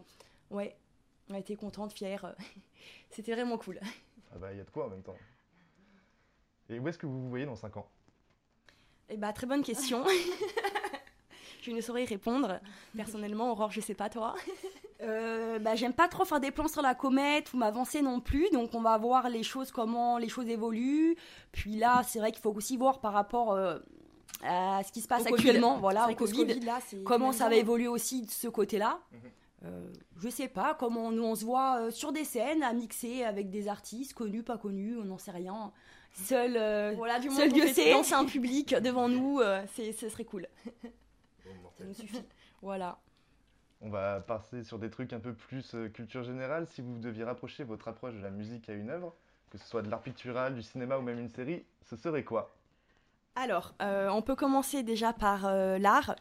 Ouais, 0.50 0.76
on 1.30 1.35
a 1.35 1.38
été 1.38 1.57
contente, 1.57 1.92
fière. 1.92 2.35
c'était 3.11 3.33
vraiment 3.33 3.59
cool. 3.59 3.80
Ah 4.33 4.39
bah 4.39 4.53
il 4.53 4.59
y 4.59 4.61
a 4.61 4.65
de 4.65 4.71
quoi 4.71 4.87
en 4.87 4.91
même 4.91 5.03
temps. 5.03 5.17
Et 6.69 6.79
où 6.79 6.87
est-ce 6.89 6.99
que 6.99 7.07
vous 7.07 7.21
vous 7.23 7.29
voyez 7.29 7.47
dans 7.47 7.57
5 7.57 7.77
ans? 7.77 7.87
Eh 9.09 9.17
bah, 9.17 9.33
très 9.33 9.47
bonne 9.47 9.63
question. 9.63 10.05
je 11.63 11.71
ne 11.73 11.81
saurais 11.81 12.05
y 12.05 12.07
répondre. 12.07 12.61
Personnellement, 12.97 13.51
Aurore, 13.51 13.73
je 13.73 13.81
sais 13.81 13.95
pas 13.95 14.09
toi. 14.09 14.37
Euh, 15.03 15.59
bah, 15.59 15.75
j'aime 15.75 15.93
pas 15.93 16.09
trop 16.09 16.25
faire 16.25 16.41
des 16.41 16.51
plans 16.51 16.69
sur 16.69 16.83
la 16.83 16.95
comète 16.95 17.53
ou 17.53 17.57
m'avancer 17.57 18.03
non 18.03 18.21
plus, 18.21 18.51
donc 18.51 18.75
on 18.75 18.83
va 18.83 18.97
voir 18.99 19.29
les 19.29 19.43
choses, 19.43 19.73
comment 19.73 20.19
les 20.19 20.29
choses 20.29 20.47
évoluent. 20.47 21.17
Puis 21.53 21.77
là, 21.77 22.03
c'est 22.07 22.19
vrai 22.19 22.31
qu'il 22.33 22.43
faut 22.43 22.53
aussi 22.53 22.77
voir 22.77 23.01
par 23.01 23.15
rapport 23.15 23.53
euh, 23.53 23.79
à 24.45 24.83
ce 24.85 24.93
qui 24.93 25.01
se 25.01 25.09
passe 25.09 25.23
Au 25.23 25.31
Covid. 25.31 25.35
actuellement, 25.35 25.79
voilà, 25.79 26.09
au 26.09 26.15
Covid, 26.15 26.61
comment 27.05 27.33
ça 27.33 27.49
va 27.49 27.57
évoluer 27.57 27.89
aussi 27.89 28.23
de 28.23 28.31
ce 28.31 28.47
côté-là. 28.49 29.01
Mhm. 29.13 29.21
Euh, 29.64 29.93
je 30.19 30.29
sais 30.31 30.49
pas, 30.49 30.75
comment 30.75 31.12
nous 31.12 31.23
on 31.25 31.35
se 31.35 31.45
voit 31.45 31.81
euh, 31.81 31.90
sur 31.90 32.12
des 32.12 32.25
scènes 32.25 32.62
à 32.62 32.73
mixer 32.73 33.25
avec 33.25 33.50
des 33.50 33.69
artistes 33.69 34.14
connus, 34.14 34.43
pas 34.43 34.57
connus, 34.57 34.97
on 34.99 35.05
n'en 35.05 35.19
sait 35.19 35.31
rien. 35.33 35.73
Seul, 36.14 36.57
euh, 36.57 36.95
Voilà, 36.97 37.21
du 37.21 37.29
Seul 37.31 37.50
moment 37.50 37.64
Dieu 37.64 37.73
sait. 37.73 37.93
danser 37.93 38.14
un 38.14 38.25
public 38.25 38.75
devant 38.75 39.09
nous, 39.11 39.40
euh, 39.40 39.62
c'est, 39.75 39.93
ce 39.93 40.09
serait 40.09 40.25
cool. 40.25 40.49
Ça 41.79 41.85
nous 41.85 41.95
suffit. 41.95 42.23
Voilà. 42.62 42.99
On 43.83 43.88
va 43.88 44.21
passer 44.21 44.62
sur 44.64 44.79
des 44.79 44.90
trucs 44.90 45.12
un 45.12 45.21
peu 45.21 45.33
plus 45.33 45.75
euh, 45.75 45.88
culture 45.88 46.23
générale. 46.23 46.67
Si 46.67 46.83
vous 46.83 46.99
deviez 46.99 47.25
rapprocher 47.25 47.64
votre 47.64 47.88
approche 47.88 48.14
de 48.14 48.21
la 48.23 48.31
musique 48.31 48.69
à 48.69 48.75
une 48.75 48.90
œuvre, 48.90 49.14
que 49.50 49.57
ce 49.59 49.67
soit 49.67 49.83
de 49.83 49.90
l'art 49.90 50.02
pictural, 50.02 50.55
du 50.55 50.62
cinéma 50.62 50.99
ou 50.99 51.02
même 51.02 51.19
une 51.19 51.31
série, 51.31 51.64
ce 51.88 51.97
serait 51.97 52.25
quoi? 52.25 52.55
Alors, 53.37 53.75
euh, 53.81 54.09
on 54.11 54.21
peut 54.23 54.37
commencer 54.37 54.83
déjà 54.83 55.12
par 55.12 55.47
euh, 55.47 55.79
l'art. 55.79 56.14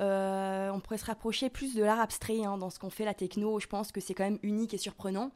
Euh, 0.00 0.70
on 0.70 0.80
pourrait 0.80 0.98
se 0.98 1.04
rapprocher 1.04 1.50
plus 1.50 1.74
de 1.74 1.82
l'art 1.82 2.00
abstrait 2.00 2.44
hein, 2.44 2.56
dans 2.56 2.70
ce 2.70 2.78
qu'on 2.78 2.90
fait, 2.90 3.04
la 3.04 3.14
techno. 3.14 3.60
Je 3.60 3.66
pense 3.66 3.92
que 3.92 4.00
c'est 4.00 4.14
quand 4.14 4.24
même 4.24 4.38
unique 4.42 4.74
et 4.74 4.78
surprenant. 4.78 5.30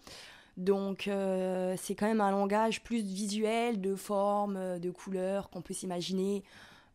Donc, 0.57 1.09
euh, 1.09 1.75
c'est 1.77 1.95
quand 1.95 2.07
même 2.07 2.21
un 2.21 2.31
langage 2.31 2.83
plus 2.83 3.03
visuel, 3.03 3.81
de 3.81 3.95
forme, 3.95 4.57
euh, 4.57 4.79
de 4.79 4.91
couleurs 4.91 5.51
qu'on 5.51 5.63
peut 5.63 5.75
s'imaginer. 5.75 6.43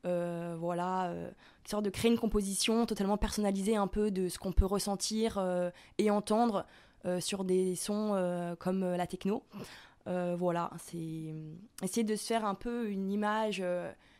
Voilà, 0.03 1.13
qui 1.63 1.71
sort 1.71 1.81
de 1.81 1.89
créer 1.89 2.09
une 2.09 2.17
composition 2.17 2.85
totalement 2.85 3.17
personnalisée 3.17 3.75
un 3.75 3.87
peu 3.87 4.11
de 4.11 4.29
ce 4.29 4.39
qu'on 4.39 4.53
peut 4.53 4.65
ressentir 4.65 5.37
et 5.97 6.09
entendre 6.09 6.65
sur 7.19 7.43
des 7.43 7.75
sons 7.75 8.55
comme 8.59 8.95
la 8.95 9.05
techno. 9.07 9.43
Voilà, 10.05 10.71
c'est 10.77 11.33
essayer 11.83 12.05
de 12.05 12.15
se 12.15 12.25
faire 12.25 12.45
un 12.45 12.55
peu 12.55 12.89
une 12.89 13.11
image 13.11 13.61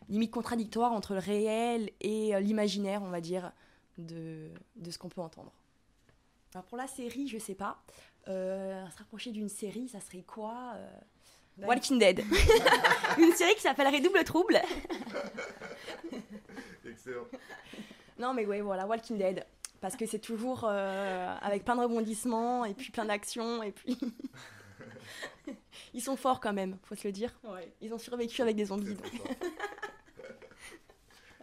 limite 0.10 0.32
contradictoire 0.32 0.92
entre 0.92 1.14
le 1.14 1.20
réel 1.20 1.92
et 2.02 2.36
euh, 2.36 2.40
l'imaginaire, 2.40 3.02
on 3.04 3.10
va 3.10 3.22
dire, 3.22 3.52
de, 3.98 4.50
de 4.76 4.92
ce 4.92 4.98
qu'on 4.98 5.10
peut 5.10 5.22
entendre. 5.22 5.52
Alors 6.54 6.66
pour 6.66 6.78
la 6.78 6.88
série, 6.88 7.28
je 7.28 7.38
sais 7.38 7.56
pas. 7.56 7.82
Euh, 8.28 8.88
se 8.90 8.98
rapprocher 8.98 9.32
d'une 9.32 9.50
série, 9.50 9.88
ça 9.88 10.00
serait 10.00 10.24
quoi 10.24 10.74
euh, 10.76 10.90
Bah, 11.58 11.68
Walking 11.68 12.00
Dead. 12.00 12.24
une 13.18 13.32
série 13.34 13.56
qui 13.56 13.62
s'appellerait 13.62 14.02
Double 14.02 14.24
Trouble. 14.24 14.62
Excellent. 16.86 17.26
Non, 18.18 18.34
mais 18.34 18.46
ouais, 18.46 18.62
voilà, 18.62 18.86
Walking 18.88 19.18
Dead. 19.18 19.46
Parce 19.80 19.96
que 19.96 20.06
c'est 20.06 20.20
toujours 20.20 20.66
euh, 20.68 21.36
avec 21.42 21.64
plein 21.64 21.76
de 21.76 21.82
rebondissements 21.82 22.66
et 22.66 22.74
puis 22.74 22.92
plein 22.92 23.06
d'actions 23.06 23.64
et 23.64 23.72
puis. 23.72 23.98
Ils 25.94 26.02
sont 26.02 26.16
forts 26.16 26.40
quand 26.40 26.54
même, 26.54 26.78
faut 26.84 26.96
se 26.96 27.08
le 27.08 27.12
dire. 27.12 27.34
Ils 27.82 27.94
ont 27.94 27.98
survécu 27.98 28.42
avec 28.42 28.56
des 28.56 28.66
zombies. 28.66 28.98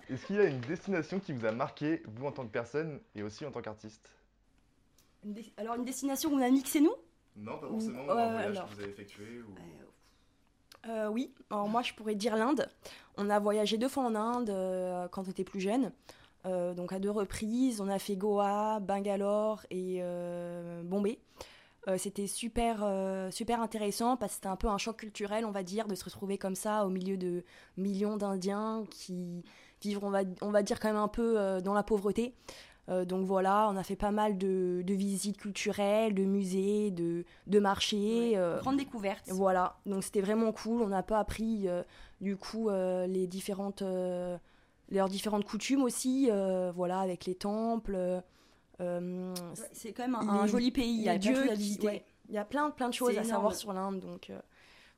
Est-ce 0.09 0.27
qu'il 0.27 0.37
y 0.37 0.41
a 0.41 0.45
une 0.45 0.61
destination 0.61 1.19
qui 1.21 1.33
vous 1.33 1.45
a 1.47 1.53
marqué, 1.53 2.03
vous 2.07 2.27
en 2.27 2.33
tant 2.33 2.45
que 2.45 2.53
personne 2.53 3.01
et 3.15 3.23
aussi 3.23 3.45
en 3.45 3.51
tant 3.51 3.61
qu'artiste? 3.61 4.11
Une 5.25 5.33
dé- 5.35 5.53
Alors 5.57 5.75
une 5.75 5.85
destination 5.85 6.31
où 6.31 6.37
on 6.37 6.43
a 6.43 6.51
mixé 6.51 6.81
nous? 6.81 6.95
Non, 7.37 7.59
pas 7.59 7.69
forcément, 7.69 8.05
Ou- 8.07 8.11
un 8.11 8.19
euh, 8.19 8.33
voyage 8.33 8.63
que 8.65 8.75
vous 8.75 8.81
avez 8.81 8.91
effectué 8.91 9.43
Euh, 10.89 11.09
oui, 11.09 11.35
alors 11.51 11.69
moi 11.69 11.83
je 11.83 11.93
pourrais 11.95 12.15
dire 12.15 12.37
l'Inde. 12.37 12.69
On 13.17 13.29
a 13.29 13.39
voyagé 13.41 13.77
deux 13.77 13.89
fois 13.89 14.05
en 14.05 14.15
Inde 14.15 14.51
euh, 14.51 15.09
quand 15.09 15.27
on 15.27 15.31
était 15.31 15.45
plus 15.45 15.61
jeune. 15.61 15.91
Euh, 16.45 16.75
donc 16.75 16.93
à 16.93 17.01
deux 17.01 17.11
reprises, 17.11 17.81
on 17.81 17.89
a 17.89 17.99
fait 17.99 18.15
Goa, 18.15 18.79
Bangalore 18.79 19.63
et 19.71 19.99
euh, 20.01 20.83
Bombay. 20.85 21.19
Euh, 21.89 21.99
c'était 21.99 22.27
super, 22.29 22.81
euh, 22.83 23.31
super 23.33 23.61
intéressant 23.61 24.17
parce 24.17 24.33
que 24.33 24.35
c'était 24.37 24.47
un 24.49 24.57
peu 24.57 24.69
un 24.69 24.79
choc 24.79 24.97
culturel, 24.97 25.45
on 25.45 25.51
va 25.51 25.63
dire, 25.65 25.89
de 25.89 25.95
se 25.97 26.05
retrouver 26.05 26.39
comme 26.39 26.55
ça 26.57 26.85
au 26.87 26.89
milieu 26.89 27.17
de 27.17 27.43
millions 27.77 28.17
d'Indiens 28.17 28.85
qui 28.91 29.45
on 30.03 30.11
va, 30.11 30.21
on 30.41 30.51
va 30.51 30.63
dire, 30.63 30.81
quand 30.81 30.89
même 30.89 30.97
un 30.97 31.09
peu 31.09 31.39
euh, 31.39 31.61
dans 31.61 31.75
la 31.75 31.83
pauvreté. 31.83 32.35
Euh, 32.89 33.05
donc 33.05 33.25
voilà, 33.27 33.69
on 33.71 33.77
a 33.77 33.83
fait 33.83 33.97
pas 33.97 34.13
mal 34.13 34.39
de, 34.39 34.83
de 34.87 34.95
visites 34.95 35.37
culturelles, 35.39 36.15
de 36.15 36.23
musées, 36.25 36.91
de, 36.93 37.25
de 37.49 37.59
marchés. 37.59 38.33
euh, 38.37 38.59
Grande 38.61 38.77
découverte. 38.77 39.29
voilà, 39.31 39.77
donc 39.87 40.05
c'était 40.05 40.21
vraiment 40.21 40.53
cool. 40.53 40.83
On 40.83 40.93
a 40.93 41.03
pas 41.03 41.19
appris 41.19 41.67
du 42.21 42.37
coup 42.37 42.69
les 42.71 43.27
différentes 43.27 43.83
leurs 44.89 45.09
différentes 45.09 45.45
coutumes 45.45 45.83
aussi, 45.83 46.29
euh, 46.31 46.71
voilà, 46.75 47.01
avec 47.01 47.25
les 47.27 47.35
temples. 47.35 47.97
euh, 47.97 48.21
Ouais, 48.81 49.69
C'est 49.73 49.93
quand 49.93 50.05
même 50.05 50.15
un, 50.15 50.47
joli 50.47 50.71
pays, 50.71 50.95
il 50.95 51.03
y 51.03 51.09
a 51.09 51.15
les 51.15 51.19
plein 51.19 51.33
de 51.47 51.55
qui- 51.57 51.79
ouais, 51.87 52.05
il 52.29 52.35
y 52.35 52.39
a 52.39 52.45
plein 52.45 52.71
plein 52.71 52.89
de 52.89 52.95
choses 52.95 53.17
à 53.19 53.25
savoir 53.25 53.55
sur 53.55 53.73
l'Inde, 53.73 53.99
donc 54.01 54.31
euh, 54.31 54.39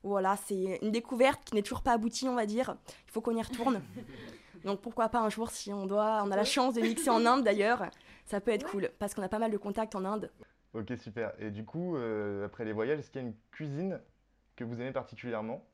voilà, 0.03 0.37
c'est 0.45 0.77
une 0.83 0.91
découverte 0.91 1.43
qui 1.45 1.55
n'est 1.55 1.61
toujours 1.63 1.81
pas 1.81 1.93
aboutie, 1.93 2.27
on 2.27 2.35
va 2.35 2.45
dire. 2.45 2.75
Il 3.07 3.11
faut 3.11 3.21
qu'on 3.21 3.35
y 3.35 3.41
retourne. 3.41 3.81
donc 4.63 4.81
pourquoi 4.81 5.09
pas 5.09 5.19
un 5.19 5.29
jour 5.29 5.51
si 5.51 5.71
on 5.73 5.85
doit, 5.85 6.21
on 6.25 6.31
a 6.31 6.35
la 6.35 6.43
chance 6.43 6.73
de 6.75 6.81
mixer 6.81 7.09
en 7.09 7.25
Inde 7.25 7.43
d'ailleurs, 7.43 7.83
ça 8.25 8.39
peut 8.41 8.51
être 8.51 8.69
cool 8.69 8.89
parce 8.99 9.13
qu'on 9.13 9.21
a 9.23 9.29
pas 9.29 9.39
mal 9.39 9.51
de 9.51 9.57
contacts 9.57 9.95
en 9.95 10.05
Inde. 10.05 10.31
Ok, 10.73 10.93
super. 11.01 11.33
Et 11.39 11.49
du 11.51 11.65
coup, 11.65 11.95
euh, 11.95 12.45
après 12.45 12.63
les 12.65 12.73
voyages, 12.73 12.99
est-ce 12.99 13.09
qu'il 13.09 13.21
y 13.21 13.25
a 13.25 13.27
une 13.27 13.35
cuisine 13.51 13.99
que 14.55 14.63
vous 14.63 14.79
aimez 14.81 14.91
particulièrement? 14.91 15.65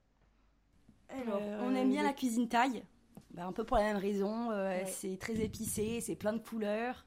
Alors, 1.10 1.42
Euh, 1.42 1.60
on 1.64 1.76
aime 1.76 1.90
bien 1.90 2.04
la 2.04 2.14
cuisine 2.14 2.48
thaï. 2.48 2.84
Bah, 3.32 3.46
un 3.46 3.52
peu 3.52 3.64
pour 3.66 3.78
la 3.78 3.84
même 3.84 3.98
raison. 3.98 4.52
euh, 4.52 4.70
Ouais. 4.70 4.86
C'est 4.86 5.18
très 5.20 5.36
épicé, 5.42 6.00
c'est 6.02 6.16
plein 6.16 6.34
de 6.34 6.40
couleurs. 6.40 7.06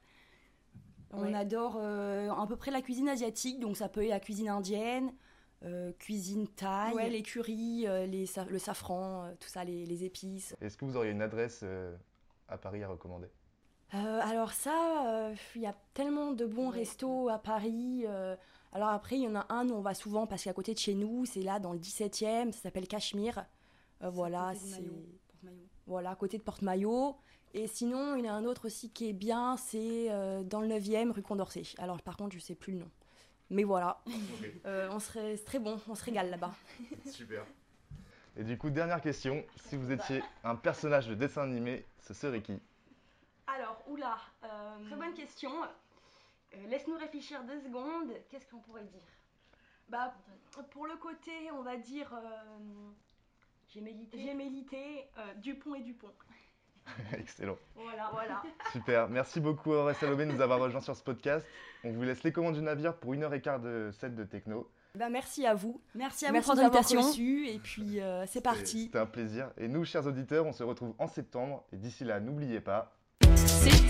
On 1.11 1.23
Ouais. 1.23 1.33
adore 1.33 1.77
euh, 1.81 2.29
à 2.29 2.45
peu 2.47 2.55
près 2.55 2.69
la 2.69 2.81
cuisine 2.83 3.09
asiatique, 3.09 3.59
donc 3.59 3.75
ça 3.77 3.89
peut 3.89 4.03
être 4.03 4.09
la 4.09 4.19
cuisine 4.19 4.49
indienne, 4.49 5.11
euh, 5.63 5.91
cuisine 5.99 6.47
thaï. 6.47 6.93
Ouais, 6.93 7.09
les 7.09 7.21
currys, 7.21 7.87
euh, 7.87 8.05
les 8.05 8.25
sa- 8.25 8.45
le 8.45 8.59
safran, 8.59 9.25
euh, 9.25 9.31
tout 9.39 9.49
ça, 9.49 9.63
les, 9.63 9.85
les 9.85 10.03
épices. 10.03 10.55
Est-ce 10.61 10.77
que 10.77 10.85
vous 10.85 10.95
auriez 10.95 11.11
une 11.11 11.21
adresse 11.21 11.61
euh, 11.63 11.95
à 12.47 12.57
Paris 12.57 12.83
à 12.83 12.87
recommander? 12.87 13.27
Euh, 13.95 14.19
alors 14.23 14.51
ça, 14.53 15.07
euh, 15.07 15.35
il 15.55 15.61
y 15.63 15.65
a 15.65 15.75
tellement 15.93 16.31
de 16.31 16.45
bons 16.45 16.69
Ouais. 16.69 16.77
restos 16.79 17.27
à 17.29 17.39
Paris. 17.39 18.03
euh, 18.07 18.35
alors 18.71 18.89
après, 18.89 19.17
il 19.17 19.23
y 19.23 19.27
en 19.27 19.35
a 19.35 19.47
un 19.49 19.67
où 19.69 19.73
on 19.73 19.81
va 19.81 19.95
souvent 19.95 20.27
parce 20.27 20.43
qu'à 20.43 20.53
côté 20.53 20.73
de 20.75 20.79
chez 20.79 20.93
nous, 20.93 21.25
c'est 21.25 21.41
là 21.41 21.59
dans 21.59 21.73
le 21.73 21.79
17e, 21.79 22.51
ça 22.51 22.61
s'appelle 22.61 22.87
Cachemire. 22.87 23.45
Euh, 24.03 24.09
voilà, 24.11 24.53
c'est 24.55 24.79
Maillot, 24.81 25.05
voilà, 25.87 26.11
à 26.11 26.15
côté 26.15 26.37
de 26.37 26.43
Porte-Maillot. 26.43 27.15
Et 27.55 27.65
sinon, 27.65 28.15
il 28.15 28.25
y 28.25 28.29
en 28.29 28.33
a 28.35 28.37
un 28.37 28.45
autre 28.45 28.67
aussi 28.67 28.91
qui 28.91 29.09
est 29.09 29.13
bien, 29.13 29.57
c'est 29.57 30.11
euh, 30.11 30.43
dans 30.43 30.61
le 30.61 30.67
9e, 30.67 31.09
rue 31.11 31.23
Condorcet. 31.23 31.63
Alors 31.79 31.99
par 32.03 32.15
contre, 32.15 32.35
je 32.35 32.39
sais 32.39 32.53
plus 32.53 32.73
le 32.73 32.79
nom. 32.79 32.91
Mais 33.49 33.63
voilà, 33.63 34.01
Euh, 34.65 34.89
on 34.91 34.99
serait 34.99 35.35
c'est 35.37 35.45
très 35.45 35.59
bon, 35.59 35.79
on 35.87 35.95
se 35.95 36.03
régale 36.03 36.29
là-bas. 36.29 36.53
Super. 37.05 37.43
Et 38.37 38.43
du 38.43 38.57
coup, 38.57 38.69
dernière 38.69 39.01
question. 39.01 39.43
Si 39.57 39.75
vous 39.75 39.91
étiez 39.91 40.21
un 40.43 40.55
personnage 40.55 41.07
de 41.07 41.15
dessin 41.15 41.43
animé, 41.43 41.85
ce 41.99 42.13
serait 42.13 42.41
qui? 42.41 42.59
Alors, 43.47 43.83
oula, 43.87 44.17
euh, 44.43 44.85
très 44.85 44.95
bonne 44.95 45.13
question. 45.13 45.51
Euh, 45.63 46.67
Laisse-nous 46.67 46.97
réfléchir 46.97 47.43
deux 47.43 47.59
secondes. 47.59 48.11
Qu'est-ce 48.29 48.45
qu'on 48.47 48.59
pourrait 48.59 48.83
dire? 48.83 49.01
Bah, 49.89 50.13
pour 50.71 50.85
le 50.85 50.95
côté, 50.97 51.49
on 51.51 51.63
va 51.63 51.75
dire. 51.77 52.13
euh, 52.13 52.91
J'ai 53.67 53.81
mélité. 53.81 55.07
Euh, 55.17 55.33
Dupont 55.37 55.73
et 55.75 55.81
Dupont. 55.81 56.11
Excellent. 57.17 57.57
Voilà, 57.75 58.09
voilà. 58.13 58.43
Super. 58.71 59.09
Merci 59.09 59.39
beaucoup 59.39 59.71
Auré 59.71 59.93
Salomé 59.93 60.25
de 60.25 60.31
nous 60.31 60.41
avoir 60.41 60.59
rejoints 60.59 60.81
sur 60.81 60.95
ce 60.95 61.03
podcast. 61.03 61.45
On 61.83 61.91
vous 61.91 62.03
laisse 62.03 62.23
les 62.23 62.31
commandes 62.31 62.55
du 62.55 62.61
navire 62.61 62.95
pour 62.95 63.13
une 63.13 63.23
heure 63.23 63.33
et 63.33 63.41
quart 63.41 63.59
de 63.59 63.89
set 63.99 64.15
de 64.15 64.23
techno. 64.23 64.69
Bah, 64.95 65.09
merci 65.09 65.45
à 65.45 65.53
vous. 65.53 65.79
Merci 65.95 66.25
à 66.25 66.29
vous 66.29 66.33
Merci 66.33 66.49
pour 66.49 66.59
invitation. 66.59 67.01
reçu 67.01 67.47
et 67.47 67.59
puis 67.59 68.01
euh, 68.01 68.25
c'est 68.27 68.41
parti. 68.41 68.85
C'était 68.85 68.99
un 68.99 69.05
plaisir. 69.05 69.51
Et 69.57 69.67
nous, 69.67 69.85
chers 69.85 70.05
auditeurs, 70.07 70.45
on 70.45 70.51
se 70.51 70.63
retrouve 70.63 70.93
en 70.97 71.07
septembre. 71.07 71.63
Et 71.71 71.77
d'ici 71.77 72.03
là, 72.03 72.19
n'oubliez 72.19 72.59
pas, 72.59 72.91
Sit, 73.35 73.83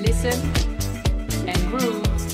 listen, 0.00 0.40
and 1.48 1.70
groove. 1.70 2.33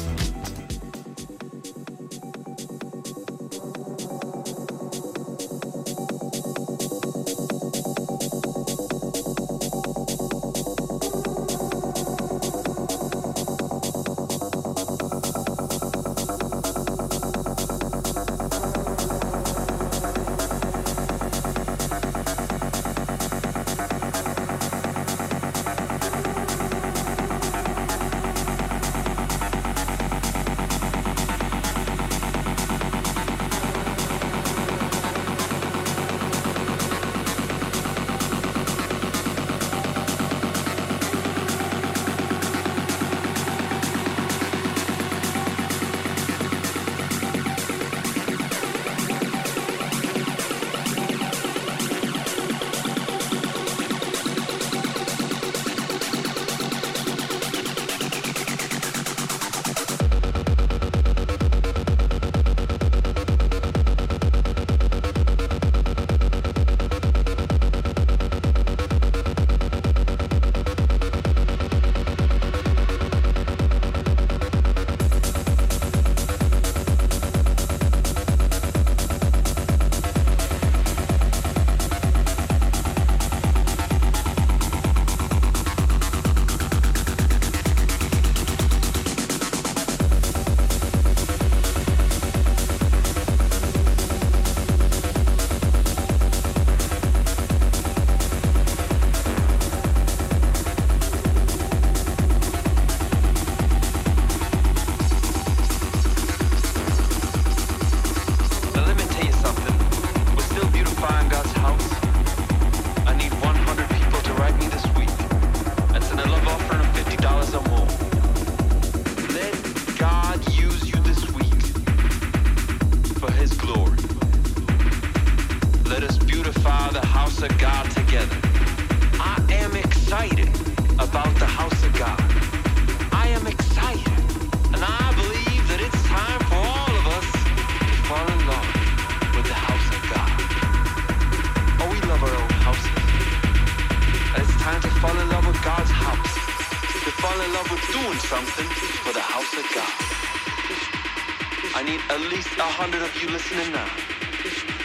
Listening 153.40 153.72
now. 153.72 153.84
Uh, 153.84 153.88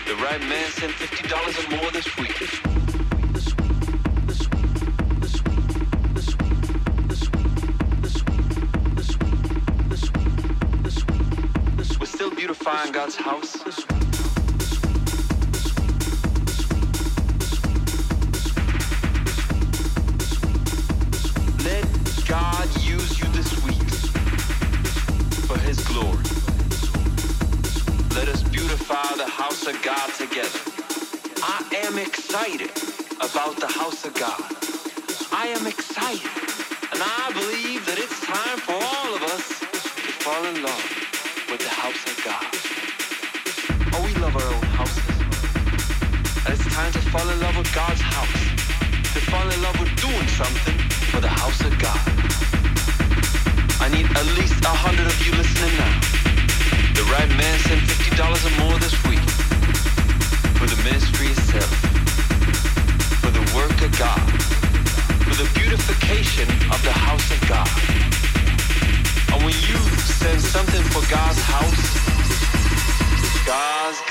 the 0.07 0.15
right 0.23 0.39
man 0.41 0.69
sent 0.71 0.93
$50 0.93 1.27
or 1.27 1.75
more 1.75 1.91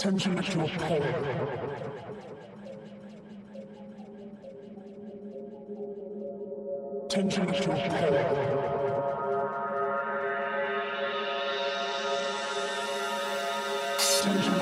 turns 0.00 0.24
him 0.24 0.38
into 0.38 0.64
a 0.64 0.68
pole. 0.78 1.04
Turns 7.10 7.34
him 7.36 7.48
into 7.48 7.70
a 7.70 7.74
pole. 7.90 8.16
Turns 14.22 14.46
him 14.46 14.59